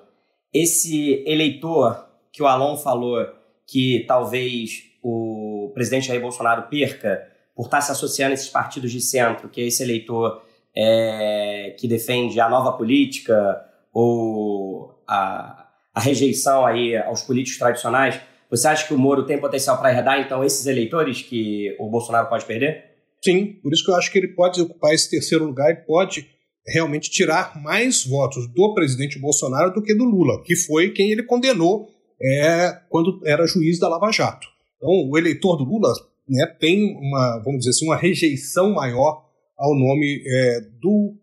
esse 0.52 1.24
eleitor 1.26 2.07
que 2.32 2.42
o 2.42 2.46
Alon 2.46 2.76
falou 2.76 3.26
que 3.66 4.04
talvez 4.06 4.84
o 5.02 5.70
presidente 5.74 6.08
Jair 6.08 6.20
Bolsonaro 6.20 6.68
perca 6.68 7.26
por 7.54 7.66
estar 7.66 7.80
se 7.80 7.92
associando 7.92 8.32
a 8.32 8.34
esses 8.34 8.48
partidos 8.48 8.92
de 8.92 9.00
centro, 9.00 9.48
que 9.48 9.60
é 9.60 9.64
esse 9.64 9.82
eleitor 9.82 10.42
é, 10.74 11.74
que 11.78 11.88
defende 11.88 12.38
a 12.40 12.48
nova 12.48 12.72
política 12.72 13.60
ou 13.92 15.02
a, 15.06 15.66
a 15.92 16.00
rejeição 16.00 16.64
aí 16.64 16.96
aos 16.96 17.22
políticos 17.22 17.58
tradicionais, 17.58 18.20
você 18.50 18.68
acha 18.68 18.86
que 18.86 18.94
o 18.94 18.98
Moro 18.98 19.26
tem 19.26 19.38
potencial 19.38 19.78
para 19.78 19.92
herdar, 19.92 20.20
então, 20.20 20.42
esses 20.42 20.66
eleitores 20.66 21.20
que 21.20 21.76
o 21.78 21.88
Bolsonaro 21.88 22.28
pode 22.28 22.44
perder? 22.44 22.84
Sim, 23.22 23.58
por 23.62 23.72
isso 23.72 23.84
que 23.84 23.90
eu 23.90 23.96
acho 23.96 24.10
que 24.10 24.18
ele 24.18 24.28
pode 24.28 24.60
ocupar 24.60 24.94
esse 24.94 25.10
terceiro 25.10 25.44
lugar 25.44 25.70
e 25.70 25.76
pode 25.76 26.28
realmente 26.66 27.10
tirar 27.10 27.60
mais 27.60 28.04
votos 28.04 28.46
do 28.46 28.74
presidente 28.74 29.18
Bolsonaro 29.18 29.72
do 29.72 29.82
que 29.82 29.94
do 29.94 30.04
Lula, 30.04 30.42
que 30.44 30.54
foi 30.54 30.90
quem 30.90 31.10
ele 31.10 31.22
condenou 31.22 31.90
é, 32.20 32.72
quando 32.88 33.20
era 33.24 33.46
juiz 33.46 33.78
da 33.78 33.88
Lava 33.88 34.10
Jato. 34.10 34.46
Então, 34.76 35.08
o 35.08 35.18
eleitor 35.18 35.56
do 35.56 35.64
Lula 35.64 35.92
né, 36.28 36.46
tem 36.60 36.96
uma, 36.96 37.42
vamos 37.44 37.60
dizer 37.60 37.70
assim, 37.70 37.86
uma 37.86 37.96
rejeição 37.96 38.72
maior 38.72 39.24
ao 39.56 39.74
nome 39.74 40.22
é, 40.26 40.60
do 40.80 41.16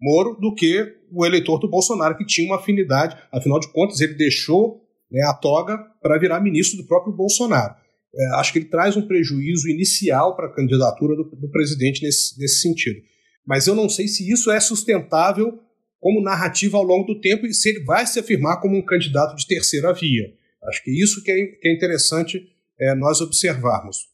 Moro 0.00 0.36
do 0.40 0.54
que 0.54 0.96
o 1.12 1.26
eleitor 1.26 1.58
do 1.58 1.68
Bolsonaro, 1.68 2.16
que 2.16 2.24
tinha 2.24 2.46
uma 2.46 2.56
afinidade. 2.56 3.16
Afinal 3.32 3.60
de 3.60 3.70
contas, 3.72 4.00
ele 4.00 4.14
deixou 4.14 4.80
né, 5.10 5.22
a 5.28 5.34
toga 5.34 5.78
para 6.00 6.18
virar 6.18 6.40
ministro 6.40 6.78
do 6.78 6.86
próprio 6.86 7.14
Bolsonaro. 7.14 7.74
É, 8.14 8.26
acho 8.36 8.52
que 8.52 8.58
ele 8.58 8.68
traz 8.68 8.96
um 8.96 9.06
prejuízo 9.06 9.68
inicial 9.68 10.34
para 10.34 10.46
a 10.46 10.54
candidatura 10.54 11.14
do, 11.16 11.24
do 11.24 11.50
presidente 11.50 12.02
nesse, 12.02 12.38
nesse 12.38 12.60
sentido. 12.60 13.00
Mas 13.46 13.66
eu 13.66 13.74
não 13.74 13.88
sei 13.88 14.08
se 14.08 14.30
isso 14.30 14.50
é 14.50 14.58
sustentável 14.60 15.58
como 16.00 16.22
narrativa 16.22 16.78
ao 16.78 16.82
longo 16.82 17.12
do 17.12 17.20
tempo 17.20 17.46
e 17.46 17.52
se 17.52 17.68
ele 17.68 17.84
vai 17.84 18.06
se 18.06 18.18
afirmar 18.18 18.60
como 18.60 18.76
um 18.76 18.84
candidato 18.84 19.36
de 19.36 19.46
terceira 19.46 19.92
via. 19.92 20.32
Acho 20.64 20.82
que 20.82 20.90
isso 20.90 21.22
que 21.22 21.30
é, 21.30 21.68
é 21.68 21.72
interessante 21.74 22.42
é, 22.80 22.94
nós 22.94 23.20
observarmos. 23.20 24.08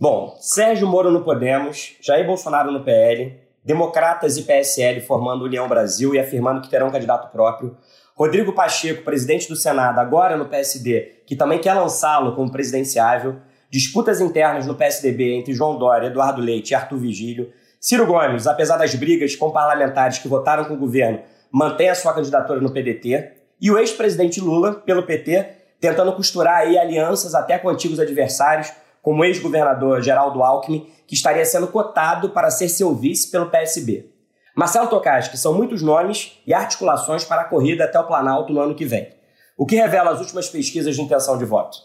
Bom, 0.00 0.36
Sérgio 0.40 0.86
Moro 0.86 1.10
no 1.10 1.24
Podemos, 1.24 1.96
Jair 2.02 2.26
Bolsonaro 2.26 2.70
no 2.70 2.84
PL, 2.84 3.34
Democratas 3.64 4.36
e 4.36 4.42
PSL 4.42 5.00
formando 5.00 5.44
União 5.44 5.68
Brasil 5.68 6.14
e 6.14 6.18
afirmando 6.18 6.60
que 6.60 6.70
terão 6.70 6.90
candidato 6.90 7.32
próprio, 7.32 7.76
Rodrigo 8.14 8.52
Pacheco, 8.52 9.02
presidente 9.02 9.48
do 9.48 9.56
Senado, 9.56 9.98
agora 9.98 10.36
no 10.36 10.46
PSD, 10.46 11.22
que 11.26 11.36
também 11.36 11.58
quer 11.58 11.74
lançá-lo 11.74 12.34
como 12.34 12.50
presidenciável, 12.50 13.36
disputas 13.70 14.20
internas 14.20 14.66
no 14.66 14.74
PSDB 14.74 15.34
entre 15.34 15.52
João 15.52 15.78
Dória, 15.78 16.06
Eduardo 16.06 16.40
Leite 16.40 16.70
e 16.70 16.74
Arthur 16.74 16.98
Vigílio, 16.98 17.52
Ciro 17.80 18.06
Gomes, 18.06 18.46
apesar 18.46 18.76
das 18.76 18.94
brigas 18.94 19.36
com 19.36 19.50
parlamentares 19.50 20.18
que 20.18 20.28
votaram 20.28 20.64
com 20.64 20.74
o 20.74 20.78
governo, 20.78 21.20
mantém 21.50 21.88
a 21.88 21.94
sua 21.94 22.12
candidatura 22.12 22.60
no 22.60 22.72
PDT. 22.72 23.32
E 23.60 23.70
o 23.70 23.78
ex-presidente 23.78 24.40
Lula, 24.40 24.74
pelo 24.74 25.04
PT, 25.04 25.48
tentando 25.80 26.12
costurar 26.14 26.58
aí 26.58 26.78
alianças 26.78 27.34
até 27.34 27.58
com 27.58 27.68
antigos 27.68 28.00
adversários, 28.00 28.72
como 29.02 29.22
o 29.22 29.24
ex-governador 29.24 30.02
Geraldo 30.02 30.42
Alckmin, 30.42 30.90
que 31.06 31.14
estaria 31.14 31.44
sendo 31.44 31.68
cotado 31.68 32.30
para 32.30 32.50
ser 32.50 32.68
seu 32.68 32.94
vice 32.94 33.30
pelo 33.30 33.50
PSB. 33.50 34.10
Marcelo 34.56 34.88
Tocas, 34.88 35.28
que 35.28 35.36
são 35.36 35.52
muitos 35.52 35.82
nomes 35.82 36.40
e 36.46 36.54
articulações 36.54 37.24
para 37.24 37.42
a 37.42 37.44
corrida 37.44 37.84
até 37.84 38.00
o 38.00 38.06
Planalto 38.06 38.52
no 38.52 38.60
ano 38.60 38.74
que 38.74 38.84
vem. 38.84 39.14
O 39.56 39.64
que 39.64 39.76
revela 39.76 40.10
as 40.10 40.20
últimas 40.20 40.48
pesquisas 40.48 40.96
de 40.96 41.02
intenção 41.02 41.38
de 41.38 41.44
voto? 41.44 41.78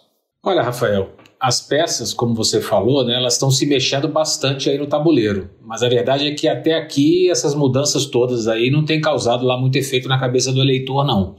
Olha, 0.43 0.61
Rafael, 0.61 1.11
as 1.41 1.59
peças, 1.59 2.13
como 2.13 2.35
você 2.35 2.61
falou, 2.61 3.03
né, 3.03 3.15
elas 3.15 3.33
estão 3.33 3.49
se 3.49 3.65
mexendo 3.65 4.07
bastante 4.07 4.69
aí 4.69 4.77
no 4.77 4.85
tabuleiro. 4.85 5.49
Mas 5.65 5.81
a 5.81 5.89
verdade 5.89 6.27
é 6.27 6.35
que 6.35 6.47
até 6.47 6.75
aqui 6.75 7.31
essas 7.31 7.55
mudanças 7.55 8.05
todas 8.05 8.47
aí 8.47 8.69
não 8.69 8.85
têm 8.85 9.01
causado 9.01 9.43
lá 9.43 9.59
muito 9.59 9.75
efeito 9.75 10.07
na 10.07 10.19
cabeça 10.19 10.51
do 10.51 10.61
eleitor, 10.61 11.03
não. 11.03 11.37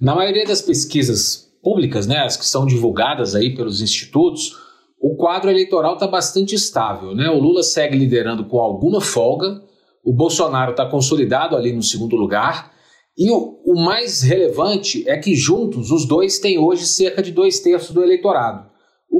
Na 0.00 0.14
maioria 0.14 0.46
das 0.46 0.62
pesquisas 0.62 1.52
públicas, 1.62 2.06
né, 2.06 2.20
as 2.20 2.36
que 2.36 2.46
são 2.46 2.64
divulgadas 2.64 3.34
aí 3.34 3.54
pelos 3.54 3.82
institutos, 3.82 4.56
o 4.98 5.16
quadro 5.16 5.50
eleitoral 5.50 5.94
está 5.94 6.06
bastante 6.06 6.54
estável. 6.54 7.14
Né? 7.14 7.28
O 7.28 7.38
Lula 7.38 7.62
segue 7.62 7.98
liderando 7.98 8.46
com 8.46 8.58
alguma 8.58 9.02
folga, 9.02 9.60
o 10.02 10.14
Bolsonaro 10.14 10.70
está 10.70 10.86
consolidado 10.86 11.54
ali 11.54 11.74
no 11.74 11.82
segundo 11.82 12.16
lugar 12.16 12.72
e 13.16 13.30
o, 13.30 13.60
o, 13.64 13.78
mais 13.78 14.22
relevante 14.22 15.06
é 15.06 15.18
que 15.18 15.34
juntos 15.34 15.90
os 15.90 16.06
dois 16.06 16.38
têm 16.38 16.58
hoje 16.58 16.86
cerca 16.86 17.22
de 17.22 17.30
dois 17.30 17.60
terços 17.60 17.90
do 17.90 18.02
eleitorado, 18.02 18.71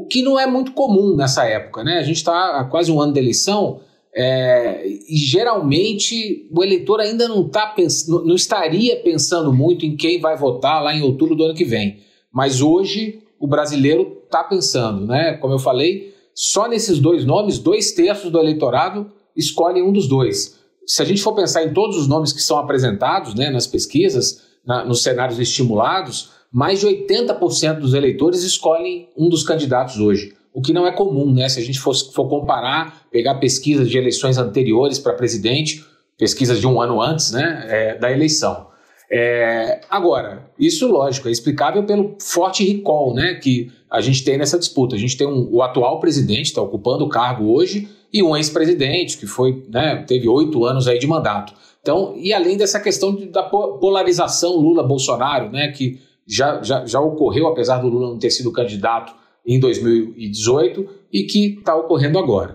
o 0.02 0.06
que 0.06 0.20
não 0.20 0.38
é 0.38 0.46
muito 0.46 0.72
comum 0.72 1.14
nessa 1.14 1.44
época. 1.44 1.84
Né? 1.84 1.98
A 1.98 2.02
gente 2.02 2.16
está 2.16 2.58
há 2.58 2.64
quase 2.64 2.90
um 2.90 3.00
ano 3.00 3.12
da 3.12 3.20
eleição 3.20 3.80
é, 4.14 4.84
e 4.86 5.16
geralmente 5.16 6.48
o 6.52 6.62
eleitor 6.62 7.00
ainda 7.00 7.28
não, 7.28 7.48
tá 7.48 7.74
não 8.08 8.34
estaria 8.34 8.96
pensando 8.96 9.52
muito 9.52 9.86
em 9.86 9.96
quem 9.96 10.20
vai 10.20 10.36
votar 10.36 10.82
lá 10.82 10.92
em 10.92 11.02
outubro 11.02 11.36
do 11.36 11.44
ano 11.44 11.54
que 11.54 11.64
vem. 11.64 12.00
Mas 12.32 12.60
hoje 12.60 13.20
o 13.38 13.46
brasileiro 13.46 14.20
está 14.24 14.42
pensando, 14.42 15.06
né? 15.06 15.34
Como 15.34 15.54
eu 15.54 15.58
falei, 15.58 16.14
só 16.34 16.68
nesses 16.68 16.98
dois 16.98 17.24
nomes, 17.24 17.58
dois 17.58 17.92
terços 17.92 18.30
do 18.30 18.38
eleitorado 18.38 19.10
escolhem 19.36 19.82
um 19.82 19.92
dos 19.92 20.08
dois. 20.08 20.58
Se 20.84 21.00
a 21.00 21.04
gente 21.04 21.22
for 21.22 21.34
pensar 21.34 21.62
em 21.62 21.72
todos 21.72 21.96
os 21.96 22.08
nomes 22.08 22.32
que 22.32 22.42
são 22.42 22.58
apresentados 22.58 23.34
né, 23.34 23.50
nas 23.50 23.66
pesquisas, 23.66 24.42
na, 24.66 24.84
nos 24.84 25.02
cenários 25.02 25.38
estimulados, 25.38 26.30
mais 26.52 26.80
de 26.80 26.86
80% 26.86 27.78
dos 27.78 27.94
eleitores 27.94 28.42
escolhem 28.42 29.08
um 29.16 29.28
dos 29.28 29.42
candidatos 29.42 29.98
hoje 29.98 30.34
o 30.52 30.60
que 30.60 30.72
não 30.72 30.86
é 30.86 30.92
comum, 30.92 31.32
né? 31.32 31.48
Se 31.48 31.58
a 31.58 31.62
gente 31.62 31.80
for, 31.80 31.94
for 31.94 32.28
comparar, 32.28 33.06
pegar 33.10 33.36
pesquisas 33.36 33.88
de 33.88 33.96
eleições 33.96 34.36
anteriores 34.36 34.98
para 34.98 35.14
presidente, 35.14 35.84
pesquisas 36.18 36.60
de 36.60 36.66
um 36.66 36.80
ano 36.80 37.00
antes 37.00 37.32
né, 37.32 37.66
é, 37.68 37.98
da 37.98 38.12
eleição. 38.12 38.70
É, 39.10 39.80
agora, 39.90 40.50
isso, 40.58 40.90
lógico, 40.90 41.28
é 41.28 41.30
explicável 41.30 41.84
pelo 41.84 42.16
forte 42.20 42.64
recall 42.64 43.14
né, 43.14 43.34
que 43.34 43.70
a 43.90 44.00
gente 44.00 44.24
tem 44.24 44.38
nessa 44.38 44.58
disputa. 44.58 44.94
A 44.94 44.98
gente 44.98 45.16
tem 45.16 45.26
um, 45.26 45.48
o 45.50 45.62
atual 45.62 46.00
presidente, 46.00 46.46
está 46.46 46.62
ocupando 46.62 47.04
o 47.04 47.08
cargo 47.08 47.52
hoje, 47.52 47.88
e 48.12 48.22
um 48.22 48.36
ex-presidente, 48.36 49.16
que 49.16 49.26
foi, 49.26 49.64
né, 49.70 50.04
teve 50.06 50.28
oito 50.28 50.64
anos 50.64 50.86
aí 50.86 50.98
de 50.98 51.06
mandato. 51.06 51.54
Então, 51.80 52.14
e 52.16 52.32
além 52.32 52.56
dessa 52.56 52.78
questão 52.78 53.14
de, 53.14 53.26
da 53.26 53.42
polarização 53.42 54.56
Lula-Bolsonaro, 54.56 55.50
né, 55.50 55.72
que 55.72 55.98
já, 56.26 56.62
já, 56.62 56.84
já 56.86 57.00
ocorreu, 57.00 57.46
apesar 57.46 57.78
do 57.78 57.88
Lula 57.88 58.10
não 58.10 58.18
ter 58.18 58.30
sido 58.30 58.52
candidato 58.52 59.14
em 59.46 59.58
2018 59.58 60.88
e 61.12 61.24
que 61.24 61.58
está 61.58 61.76
ocorrendo 61.76 62.18
agora. 62.18 62.54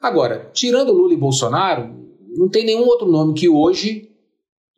Agora, 0.00 0.50
tirando 0.52 0.92
Lula 0.92 1.14
e 1.14 1.16
Bolsonaro, 1.16 1.94
não 2.36 2.48
tem 2.48 2.64
nenhum 2.64 2.84
outro 2.84 3.10
nome 3.10 3.34
que 3.34 3.48
hoje 3.48 4.10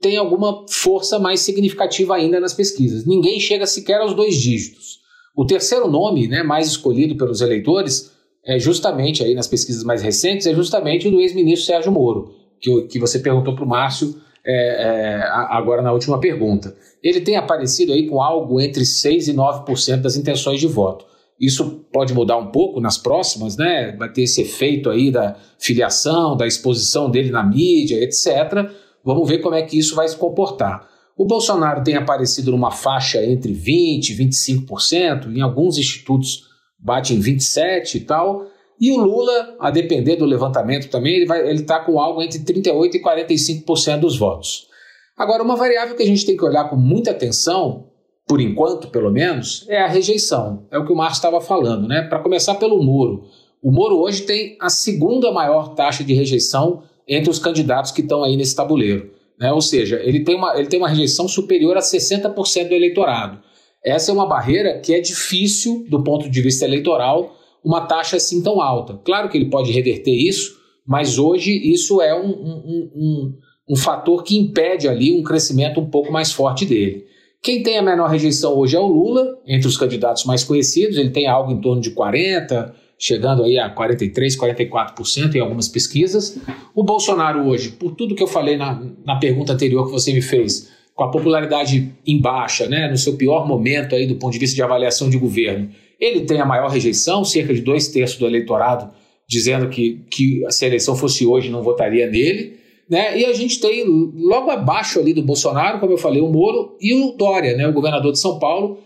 tem 0.01 0.17
alguma 0.17 0.65
força 0.69 1.19
mais 1.19 1.41
significativa 1.41 2.15
ainda 2.15 2.39
nas 2.39 2.55
pesquisas. 2.55 3.05
Ninguém 3.05 3.41
chega 3.41 3.67
sequer 3.67 4.01
aos 4.01 4.15
dois 4.15 4.37
dígitos. 4.37 4.99
O 5.37 5.45
terceiro 5.45 5.89
nome, 5.89 6.29
né, 6.29 6.43
mais 6.43 6.69
escolhido 6.69 7.17
pelos 7.17 7.41
eleitores, 7.41 8.13
é 8.45 8.59
justamente 8.59 9.23
aí 9.23 9.35
nas 9.35 9.49
pesquisas 9.49 9.85
mais 9.85 10.03
recentes, 10.03 10.47
é 10.47 10.55
justamente 10.55 11.09
o 11.09 11.11
do 11.11 11.21
ex-ministro 11.21 11.67
Sérgio 11.67 11.93
Moro, 11.93 12.33
que, 12.61 12.83
que 12.83 12.99
você 12.99 13.19
perguntou 13.19 13.55
para 13.55 13.65
o 13.65 13.69
Márcio 13.69 14.21
é, 14.49 14.83
é, 14.83 15.23
agora 15.31 15.83
na 15.83 15.93
última 15.93 16.19
pergunta. 16.19 16.75
Ele 17.03 17.21
tem 17.21 17.37
aparecido 17.37 17.93
aí 17.93 18.09
com 18.09 18.23
algo 18.23 18.59
entre 18.61 18.83
6% 18.83 19.29
e 19.29 19.35
9% 19.35 20.01
das 20.01 20.17
intenções 20.17 20.59
de 20.59 20.67
voto. 20.67 21.05
Isso 21.39 21.85
pode 21.93 22.15
mudar 22.15 22.39
um 22.39 22.51
pouco 22.51 22.81
nas 22.81 22.97
próximas, 22.97 23.57
né? 23.57 23.95
Vai 23.97 24.11
ter 24.11 24.23
esse 24.23 24.41
efeito 24.41 24.91
aí 24.91 25.11
da 25.11 25.37
filiação, 25.59 26.37
da 26.37 26.47
exposição 26.47 27.11
dele 27.11 27.31
na 27.31 27.45
mídia, 27.45 28.03
etc. 28.03 28.71
Vamos 29.05 29.29
ver 29.29 29.39
como 29.39 29.55
é 29.55 29.63
que 29.63 29.79
isso 29.79 29.95
vai 29.95 30.09
se 30.09 30.17
comportar. 30.17 30.89
O 31.17 31.25
Bolsonaro 31.25 31.85
tem 31.85 31.97
aparecido 31.97 32.51
numa 32.51 32.71
faixa 32.71 33.23
entre 33.25 33.53
20% 33.53 34.09
e 34.09 34.17
25%, 34.17 35.37
em 35.37 35.41
alguns 35.41 35.77
institutos 35.77 36.49
bate 36.79 37.13
em 37.13 37.21
27% 37.21 37.97
e 37.97 38.01
tal. 38.01 38.47
E 38.81 38.93
o 38.93 38.97
Lula, 38.97 39.57
a 39.59 39.71
depender 39.71 40.17
do 40.17 40.25
levantamento 40.25 40.89
também, 40.89 41.17
ele 41.17 41.61
está 41.61 41.81
com 41.81 41.99
algo 41.99 42.23
entre 42.23 42.39
38% 42.39 42.95
e 42.95 43.03
45% 43.03 44.01
dos 44.01 44.17
votos. 44.17 44.69
Agora, 45.17 45.43
uma 45.43 45.57
variável 45.57 45.97
que 45.97 46.03
a 46.03 46.07
gente 46.07 46.25
tem 46.25 46.37
que 46.37 46.45
olhar 46.45 46.71
com 46.71 46.77
muita 46.77 47.11
atenção 47.11 47.89
por 48.27 48.41
enquanto, 48.41 48.89
pelo 48.89 49.11
menos, 49.11 49.65
é 49.69 49.83
a 49.83 49.89
rejeição. 49.89 50.67
É 50.71 50.79
o 50.79 50.85
que 50.85 50.93
o 50.93 50.97
Márcio 50.97 51.17
estava 51.17 51.41
falando, 51.41 51.89
né? 51.89 52.03
Para 52.03 52.21
começar 52.21 52.55
pelo 52.57 52.83
Moro. 52.83 53.25
O 53.63 53.73
Moro 53.73 53.99
hoje 53.99 54.23
tem 54.23 54.57
a 54.61 54.69
segunda 54.69 55.33
maior 55.33 55.75
taxa 55.75 56.05
de 56.05 56.13
rejeição 56.13 56.83
entre 57.09 57.31
os 57.31 57.39
candidatos 57.39 57.91
que 57.91 58.03
estão 58.03 58.23
aí 58.23 58.37
nesse 58.37 58.55
tabuleiro. 58.55 59.11
Né? 59.41 59.53
Ou 59.53 59.61
seja, 59.61 60.01
ele 60.05 60.21
tem, 60.21 60.37
uma, 60.37 60.57
ele 60.59 60.69
tem 60.69 60.79
uma 60.79 60.89
rejeição 60.89 61.27
superior 61.27 61.77
a 61.77 61.81
60% 61.81 62.69
do 62.69 62.75
eleitorado. 62.75 63.41
Essa 63.85 64.11
é 64.11 64.15
uma 64.15 64.27
barreira 64.27 64.79
que 64.81 64.95
é 64.95 65.01
difícil, 65.01 65.87
do 65.89 66.05
ponto 66.05 66.29
de 66.29 66.43
vista 66.43 66.65
eleitoral, 66.65 67.35
uma 67.65 67.83
taxa 67.83 68.17
assim 68.17 68.43
tão 68.43 68.61
alta. 68.61 69.01
Claro 69.05 69.29
que 69.29 69.37
ele 69.37 69.51
pode 69.51 69.73
reverter 69.73 70.13
isso, 70.13 70.57
mas 70.87 71.19
hoje 71.19 71.53
isso 71.53 72.01
é 72.01 72.19
um, 72.19 72.29
um, 72.29 72.91
um, 72.95 73.35
um 73.71 73.77
fator 73.77 74.23
que 74.23 74.37
impede 74.37 74.89
ali 74.89 75.13
um 75.13 75.23
crescimento 75.23 75.81
um 75.81 75.91
pouco 75.91 76.13
mais 76.13 76.33
forte 76.33 76.65
dele. 76.65 77.05
Quem 77.43 77.63
tem 77.63 77.79
a 77.79 77.83
menor 77.83 78.09
rejeição 78.09 78.57
hoje 78.57 78.77
é 78.77 78.81
o 78.81 78.87
Lula, 78.87 79.39
entre 79.47 79.69
os 79.69 79.77
candidatos 79.77 80.25
mais 80.25 80.43
conhecidos, 80.43 80.97
ele 80.97 81.11
tem 81.11 81.29
algo 81.29 81.53
em 81.53 81.61
torno 81.61 81.81
de 81.81 81.93
40%, 81.93 82.73
chegando 82.99 83.45
aí 83.45 83.57
a 83.59 83.73
43%, 83.73 84.37
44% 84.37 85.35
em 85.37 85.41
algumas 85.41 85.69
pesquisas. 85.69 86.37
O 86.75 86.83
Bolsonaro 86.83 87.47
hoje, 87.47 87.71
por 87.71 87.95
tudo 87.95 88.15
que 88.15 88.23
eu 88.23 88.27
falei 88.27 88.57
na, 88.57 88.83
na 89.05 89.17
pergunta 89.17 89.53
anterior 89.53 89.87
que 89.87 89.93
você 89.93 90.13
me 90.13 90.21
fez, 90.21 90.69
com 90.97 91.05
a 91.05 91.11
popularidade 91.11 91.93
em 92.05 92.21
baixa, 92.21 92.67
né, 92.67 92.89
no 92.91 92.97
seu 92.97 93.17
pior 93.17 93.47
momento 93.47 93.95
aí 93.95 94.05
do 94.05 94.17
ponto 94.17 94.33
de 94.33 94.39
vista 94.41 94.57
de 94.57 94.63
avaliação 94.63 95.09
de 95.09 95.17
governo, 95.17 95.71
ele 95.99 96.23
tem 96.23 96.41
a 96.41 96.47
maior 96.47 96.69
rejeição, 96.69 97.25
cerca 97.25 97.53
de 97.53 97.61
dois 97.61 97.89
terços 97.89 98.19
do 98.19 98.27
eleitorado 98.27 98.93
dizendo 99.29 99.69
que, 99.69 100.01
que 100.11 100.43
se 100.49 100.65
a 100.65 100.69
eleição 100.69 100.97
fosse 100.97 101.27
hoje 101.27 101.51
não 101.51 101.63
votaria 101.63 102.09
nele. 102.09 102.57
Né? 102.89 103.19
E 103.19 103.27
a 103.27 103.33
gente 103.35 103.61
tem 103.61 103.85
logo 103.85 104.51
abaixo 104.51 104.99
ali 104.99 105.13
do 105.13 105.23
Bolsonaro, 105.23 105.79
como 105.79 105.93
eu 105.93 105.99
falei, 105.99 106.23
o 106.23 106.33
Moro 106.33 106.79
e 106.81 106.95
o 106.95 107.13
Dória, 107.13 107.55
né? 107.55 107.69
o 107.69 107.73
governador 107.73 108.11
de 108.13 108.19
São 108.19 108.39
Paulo, 108.39 108.79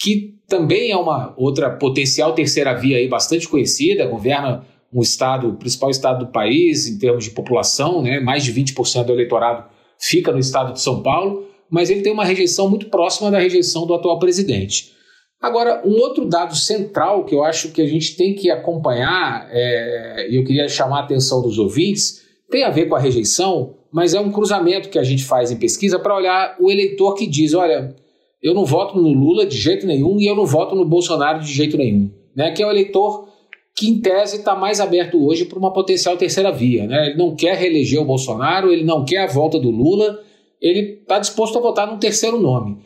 que 0.00 0.36
também 0.48 0.90
é 0.90 0.96
uma 0.96 1.34
outra 1.36 1.68
potencial 1.70 2.32
terceira 2.32 2.72
via 2.72 2.96
aí 2.96 3.06
bastante 3.06 3.46
conhecida, 3.46 4.06
governa 4.06 4.64
um 4.92 5.02
estado, 5.02 5.50
o 5.50 5.56
principal 5.56 5.90
estado 5.90 6.24
do 6.24 6.32
país 6.32 6.88
em 6.88 6.98
termos 6.98 7.24
de 7.24 7.30
população, 7.30 8.02
né? 8.02 8.18
mais 8.18 8.42
de 8.42 8.52
20% 8.54 9.04
do 9.04 9.12
eleitorado 9.12 9.64
fica 9.98 10.32
no 10.32 10.38
estado 10.38 10.72
de 10.72 10.80
São 10.80 11.02
Paulo, 11.02 11.46
mas 11.68 11.90
ele 11.90 12.00
tem 12.00 12.12
uma 12.12 12.24
rejeição 12.24 12.70
muito 12.70 12.86
próxima 12.86 13.30
da 13.30 13.38
rejeição 13.38 13.86
do 13.86 13.92
atual 13.92 14.18
presidente. 14.18 14.92
Agora, 15.40 15.82
um 15.86 15.98
outro 15.98 16.26
dado 16.26 16.54
central 16.54 17.24
que 17.24 17.34
eu 17.34 17.42
acho 17.42 17.72
que 17.72 17.80
a 17.80 17.86
gente 17.86 18.14
tem 18.16 18.34
que 18.34 18.50
acompanhar, 18.50 19.48
é, 19.50 20.28
e 20.30 20.36
eu 20.36 20.44
queria 20.44 20.68
chamar 20.68 20.98
a 20.98 21.04
atenção 21.04 21.40
dos 21.40 21.58
ouvintes, 21.58 22.20
tem 22.50 22.62
a 22.64 22.70
ver 22.70 22.86
com 22.86 22.94
a 22.94 22.98
rejeição, 22.98 23.74
mas 23.90 24.12
é 24.12 24.20
um 24.20 24.30
cruzamento 24.30 24.90
que 24.90 24.98
a 24.98 25.02
gente 25.02 25.24
faz 25.24 25.50
em 25.50 25.56
pesquisa 25.56 25.98
para 25.98 26.14
olhar 26.14 26.56
o 26.60 26.70
eleitor 26.70 27.14
que 27.14 27.26
diz: 27.26 27.54
olha, 27.54 27.94
eu 28.42 28.52
não 28.52 28.64
voto 28.64 29.00
no 29.00 29.12
Lula 29.12 29.46
de 29.46 29.56
jeito 29.56 29.86
nenhum 29.86 30.20
e 30.20 30.26
eu 30.26 30.36
não 30.36 30.44
voto 30.44 30.74
no 30.74 30.84
Bolsonaro 30.84 31.40
de 31.40 31.52
jeito 31.52 31.76
nenhum. 31.76 32.10
Né? 32.34 32.52
Que 32.52 32.62
é 32.62 32.66
o 32.66 32.70
eleitor 32.70 33.28
que, 33.74 33.88
em 33.88 34.00
tese, 34.00 34.38
está 34.38 34.54
mais 34.54 34.78
aberto 34.78 35.24
hoje 35.24 35.46
para 35.46 35.58
uma 35.58 35.72
potencial 35.72 36.16
terceira 36.16 36.52
via. 36.52 36.86
Né? 36.86 37.08
Ele 37.08 37.16
não 37.16 37.34
quer 37.34 37.56
reeleger 37.56 38.00
o 38.00 38.04
Bolsonaro, 38.04 38.70
ele 38.70 38.84
não 38.84 39.04
quer 39.04 39.24
a 39.24 39.26
volta 39.26 39.58
do 39.58 39.70
Lula, 39.70 40.20
ele 40.60 41.00
está 41.00 41.18
disposto 41.18 41.58
a 41.58 41.62
votar 41.62 41.86
num 41.86 41.98
terceiro 41.98 42.38
nome. 42.38 42.78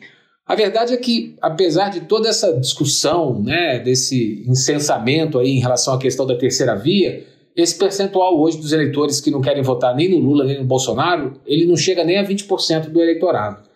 A 0.45 0.53
verdade 0.53 0.93
é 0.93 0.97
que, 0.97 1.35
apesar 1.41 1.89
de 1.89 2.01
toda 2.01 2.29
essa 2.29 2.53
discussão, 2.59 3.41
né, 3.41 3.79
desse 3.79 4.43
incensamento 4.47 5.39
aí 5.39 5.49
em 5.49 5.59
relação 5.59 5.95
à 5.95 5.99
questão 5.99 6.25
da 6.25 6.37
terceira 6.37 6.75
via, 6.75 7.25
esse 7.55 7.75
percentual 7.77 8.39
hoje 8.39 8.57
dos 8.57 8.71
eleitores 8.71 9.19
que 9.19 9.31
não 9.31 9.41
querem 9.41 9.63
votar 9.63 9.95
nem 9.95 10.09
no 10.09 10.19
Lula 10.19 10.45
nem 10.45 10.59
no 10.59 10.65
Bolsonaro, 10.65 11.39
ele 11.47 11.65
não 11.65 11.75
chega 11.75 12.03
nem 12.03 12.19
a 12.19 12.23
20% 12.23 12.89
do 12.89 13.01
eleitorado. 13.01 13.67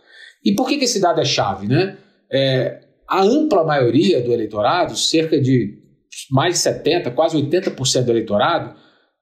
E 0.46 0.54
por 0.54 0.68
que, 0.68 0.78
que 0.78 0.86
esse 0.86 1.00
dado 1.00 1.20
é 1.20 1.26
chave? 1.26 1.68
Né? 1.68 1.98
É, 2.32 2.82
a 3.08 3.24
ampla 3.24 3.64
maioria 3.64 4.22
do 4.22 4.32
eleitorado, 4.32 4.96
cerca 4.96 5.42
de 5.42 5.80
mais 6.30 6.56
de 6.56 6.70
70%, 6.70 7.14
quase 7.16 7.38
80% 7.38 8.04
do 8.04 8.12
eleitorado, 8.12 8.76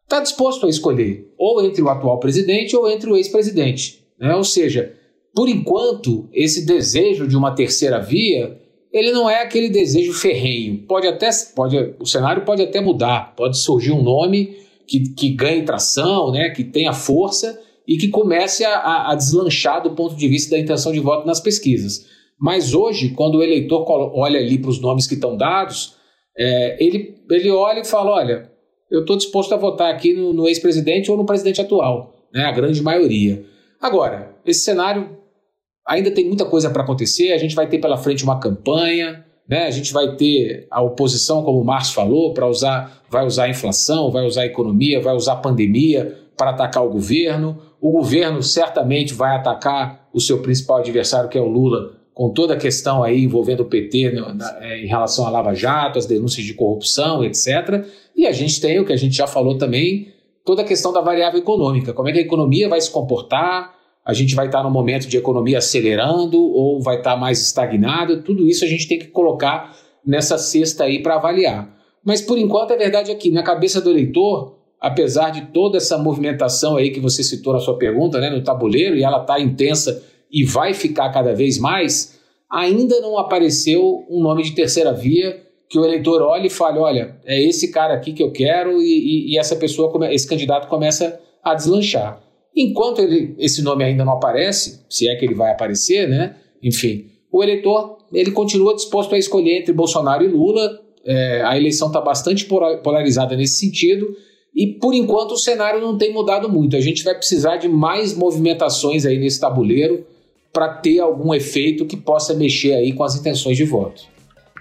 está 0.04 0.20
disposto 0.20 0.66
a 0.66 0.70
escolher 0.70 1.34
ou 1.38 1.62
entre 1.62 1.82
o 1.82 1.90
atual 1.90 2.20
presidente 2.20 2.76
ou 2.76 2.90
entre 2.90 3.10
o 3.10 3.16
ex-presidente. 3.16 4.06
Né? 4.20 4.36
Ou 4.36 4.44
seja, 4.44 4.97
por 5.38 5.48
enquanto, 5.48 6.28
esse 6.34 6.66
desejo 6.66 7.28
de 7.28 7.38
uma 7.38 7.54
terceira 7.54 8.00
via 8.00 8.60
ele 8.92 9.12
não 9.12 9.30
é 9.30 9.44
aquele 9.44 9.70
desejo 9.70 10.12
ferrenho. 10.12 10.80
Pode 10.88 11.06
até, 11.06 11.30
pode, 11.56 11.78
o 12.00 12.08
cenário 12.08 12.44
pode 12.44 12.64
até 12.64 12.82
mudar, 12.82 13.36
pode 13.36 13.56
surgir 13.60 13.92
um 13.92 14.02
nome 14.02 14.58
que, 14.88 15.14
que 15.14 15.30
ganhe 15.30 15.62
tração, 15.62 16.32
né, 16.32 16.50
que 16.50 16.64
tenha 16.64 16.92
força 16.92 17.62
e 17.88 17.98
que 17.98 18.08
comece 18.08 18.66
a, 18.66 19.12
a 19.12 19.14
deslanchar 19.14 19.84
do 19.84 19.92
ponto 19.92 20.16
de 20.16 20.28
vista 20.28 20.56
da 20.56 20.60
intenção 20.60 20.92
de 20.92 21.00
voto 21.00 21.28
nas 21.28 21.40
pesquisas. 21.40 22.08
Mas 22.40 22.74
hoje, 22.74 23.10
quando 23.10 23.36
o 23.36 23.44
eleitor 23.44 23.86
olha 24.16 24.40
ali 24.40 24.58
para 24.58 24.72
os 24.72 24.82
nomes 24.82 25.06
que 25.06 25.14
estão 25.14 25.38
dados, 25.38 25.98
é, 26.36 26.84
ele, 26.84 27.14
ele 27.30 27.52
olha 27.52 27.82
e 27.82 27.86
fala: 27.86 28.10
olha, 28.10 28.52
eu 28.90 29.02
estou 29.02 29.16
disposto 29.16 29.54
a 29.54 29.58
votar 29.58 29.94
aqui 29.94 30.16
no, 30.16 30.34
no 30.34 30.48
ex-presidente 30.48 31.12
ou 31.12 31.18
no 31.18 31.28
presidente 31.28 31.62
atual, 31.62 32.28
né, 32.34 32.46
a 32.46 32.52
grande 32.52 32.82
maioria. 32.82 33.46
Agora, 33.80 34.36
esse 34.44 34.62
cenário 34.62 35.16
Ainda 35.88 36.12
tem 36.12 36.26
muita 36.26 36.46
coisa 36.46 36.70
para 36.70 36.84
acontecer, 36.84 37.32
a 37.32 37.38
gente 37.38 37.56
vai 37.56 37.68
ter 37.68 37.80
pela 37.80 37.98
frente 37.98 38.24
uma 38.24 38.40
campanha, 38.40 39.26
né? 39.48 39.66
a 39.66 39.72
gente 39.72 39.94
vai 39.94 40.16
ter 40.16 40.68
a 40.70 40.82
oposição, 40.82 41.44
como 41.44 41.62
o 41.62 41.66
Márcio 41.66 41.94
falou, 41.94 42.34
para 42.34 42.48
usar, 42.48 43.04
vai 43.10 43.26
usar 43.26 43.46
a 43.46 43.50
inflação, 43.50 44.12
vai 44.12 44.26
usar 44.26 44.42
a 44.42 44.46
economia, 44.46 45.02
vai 45.02 45.16
usar 45.16 45.34
a 45.34 45.38
pandemia 45.38 46.18
para 46.36 46.50
atacar 46.50 46.86
o 46.86 46.90
governo. 46.90 47.58
O 47.80 47.92
governo 47.92 48.44
certamente 48.44 49.14
vai 49.14 49.36
atacar 49.36 50.08
o 50.14 50.20
seu 50.20 50.42
principal 50.42 50.78
adversário, 50.78 51.30
que 51.30 51.38
é 51.38 51.42
o 51.42 51.48
Lula, 51.48 51.94
com 52.14 52.32
toda 52.32 52.56
a 52.56 52.58
questão 52.58 53.04
aí 53.04 53.24
envolvendo 53.24 53.62
o 53.62 53.66
PT 53.66 54.12
né, 54.12 54.22
é, 54.62 54.84
em 54.84 54.88
relação 54.88 55.26
à 55.26 55.30
Lava 55.30 55.54
Jato, 55.54 56.00
as 56.00 56.06
denúncias 56.06 56.46
de 56.46 56.54
corrupção, 56.54 57.24
etc. 57.24 57.86
E 58.16 58.26
a 58.26 58.32
gente 58.32 58.60
tem 58.60 58.80
o 58.80 58.86
que 58.86 58.92
a 58.92 58.98
gente 58.98 59.16
já 59.16 59.28
falou 59.28 59.58
também, 59.58 60.12
toda 60.44 60.64
a 60.64 60.66
questão 60.66 60.92
da 60.92 61.00
variável 61.00 61.40
econômica, 61.40 61.94
como 61.94 62.10
é 62.10 62.12
que 62.12 62.20
a 62.20 62.22
economia 62.22 62.68
vai 62.68 62.82
se 62.82 62.90
comportar, 62.90 63.77
a 64.08 64.14
gente 64.14 64.36
vai 64.36 64.46
estar 64.46 64.64
no 64.64 64.72
momento 64.72 65.06
de 65.06 65.18
economia 65.18 65.58
acelerando 65.58 66.42
ou 66.42 66.82
vai 66.82 67.00
estar 67.00 67.18
mais 67.18 67.42
estagnado, 67.42 68.24
tudo 68.24 68.48
isso 68.48 68.64
a 68.64 68.68
gente 68.68 68.88
tem 68.88 68.98
que 68.98 69.08
colocar 69.08 69.76
nessa 70.06 70.38
cesta 70.38 70.86
aí 70.86 71.04
para 71.04 71.16
avaliar. 71.16 71.78
Mas 72.06 72.22
por 72.22 72.38
enquanto 72.38 72.72
a 72.72 72.78
verdade 72.78 73.12
é 73.12 73.16
que 73.16 73.30
na 73.30 73.44
cabeça 73.44 73.82
do 73.82 73.90
eleitor, 73.90 74.56
apesar 74.80 75.32
de 75.32 75.48
toda 75.48 75.76
essa 75.76 75.98
movimentação 75.98 76.78
aí 76.78 76.90
que 76.90 77.02
você 77.02 77.22
citou 77.22 77.52
na 77.52 77.60
sua 77.60 77.78
pergunta, 77.78 78.22
né, 78.22 78.30
no 78.30 78.42
tabuleiro, 78.42 78.96
e 78.96 79.04
ela 79.04 79.20
está 79.20 79.42
intensa 79.42 80.02
e 80.32 80.46
vai 80.46 80.74
ficar 80.74 81.10
cada 81.10 81.34
vez 81.34 81.58
mais, 81.58 82.18
ainda 82.50 83.02
não 83.02 83.18
apareceu 83.18 84.06
um 84.10 84.22
nome 84.22 84.42
de 84.42 84.54
terceira 84.56 84.94
via 84.94 85.44
que 85.68 85.78
o 85.78 85.84
eleitor 85.84 86.22
olhe 86.22 86.48
e 86.48 86.50
fale: 86.50 86.80
olha, 86.80 87.18
é 87.26 87.42
esse 87.42 87.72
cara 87.72 87.96
aqui 87.96 88.14
que 88.14 88.24
eu 88.24 88.32
quero, 88.32 88.82
e, 88.82 88.86
e, 88.86 89.34
e 89.34 89.38
essa 89.38 89.58
pessoa, 89.58 89.92
esse 90.14 90.26
candidato 90.26 90.70
começa 90.70 91.20
a 91.44 91.54
deslanchar. 91.54 92.26
Enquanto 92.58 93.00
ele, 93.00 93.36
esse 93.38 93.62
nome 93.62 93.84
ainda 93.84 94.04
não 94.04 94.14
aparece, 94.14 94.84
se 94.90 95.08
é 95.08 95.16
que 95.16 95.24
ele 95.24 95.36
vai 95.36 95.52
aparecer, 95.52 96.10
né? 96.10 96.36
Enfim, 96.64 97.06
o 97.32 97.44
eleitor 97.44 98.00
ele 98.12 98.32
continua 98.32 98.74
disposto 98.74 99.14
a 99.14 99.18
escolher 99.18 99.60
entre 99.60 99.72
Bolsonaro 99.72 100.24
e 100.24 100.28
Lula. 100.28 100.82
É, 101.06 101.44
a 101.44 101.56
eleição 101.56 101.90
está 101.90 102.02
bastante 102.02 102.46
polarizada 102.46 103.36
nesse 103.36 103.60
sentido. 103.60 104.08
E 104.56 104.66
por 104.66 104.96
enquanto 104.96 105.34
o 105.34 105.38
cenário 105.38 105.80
não 105.80 106.00
tem 106.00 106.12
mudado 106.12 106.50
muito. 106.50 106.76
A 106.76 106.82
gente 106.82 107.04
vai 107.04 107.14
precisar 107.14 107.58
de 107.58 107.70
mais 107.70 108.18
movimentações 108.18 109.06
aí 109.06 109.20
nesse 109.20 109.40
tabuleiro 109.40 110.04
para 110.52 110.70
ter 110.70 111.00
algum 111.00 111.36
efeito 111.36 111.86
que 111.86 111.96
possa 111.96 112.34
mexer 112.34 112.74
aí 112.74 112.92
com 112.92 113.04
as 113.04 113.16
intenções 113.16 113.56
de 113.56 113.66
voto. 113.66 114.02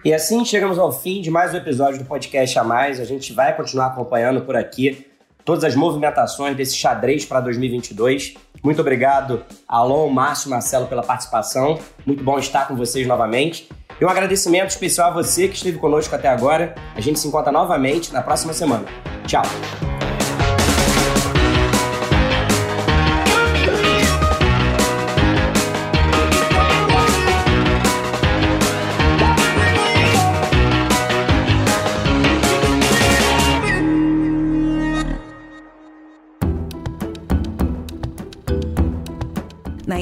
E 0.04 0.12
assim 0.12 0.44
chegamos 0.44 0.78
ao 0.78 0.92
fim 0.92 1.22
de 1.22 1.30
mais 1.30 1.54
um 1.54 1.56
episódio 1.56 1.98
do 2.00 2.04
podcast 2.04 2.58
a 2.58 2.62
mais. 2.62 3.00
A 3.00 3.04
gente 3.04 3.32
vai 3.32 3.56
continuar 3.56 3.86
acompanhando 3.86 4.42
por 4.42 4.54
aqui 4.54 5.06
todas 5.46 5.64
as 5.64 5.76
movimentações 5.76 6.56
desse 6.56 6.76
xadrez 6.76 7.24
para 7.24 7.40
2022. 7.40 8.34
Muito 8.62 8.80
obrigado, 8.80 9.44
Alon, 9.66 10.10
Márcio, 10.10 10.50
Marcelo, 10.50 10.88
pela 10.88 11.02
participação. 11.02 11.78
Muito 12.04 12.22
bom 12.22 12.38
estar 12.38 12.66
com 12.66 12.74
vocês 12.74 13.06
novamente. 13.06 13.68
E 13.98 14.04
um 14.04 14.08
agradecimento 14.08 14.70
especial 14.70 15.10
a 15.10 15.14
você 15.14 15.48
que 15.48 15.54
esteve 15.56 15.78
conosco 15.78 16.14
até 16.14 16.28
agora. 16.28 16.74
A 16.94 17.00
gente 17.00 17.18
se 17.18 17.28
encontra 17.28 17.50
novamente 17.50 18.12
na 18.12 18.20
próxima 18.20 18.52
semana. 18.52 18.84
Tchau! 19.26 19.95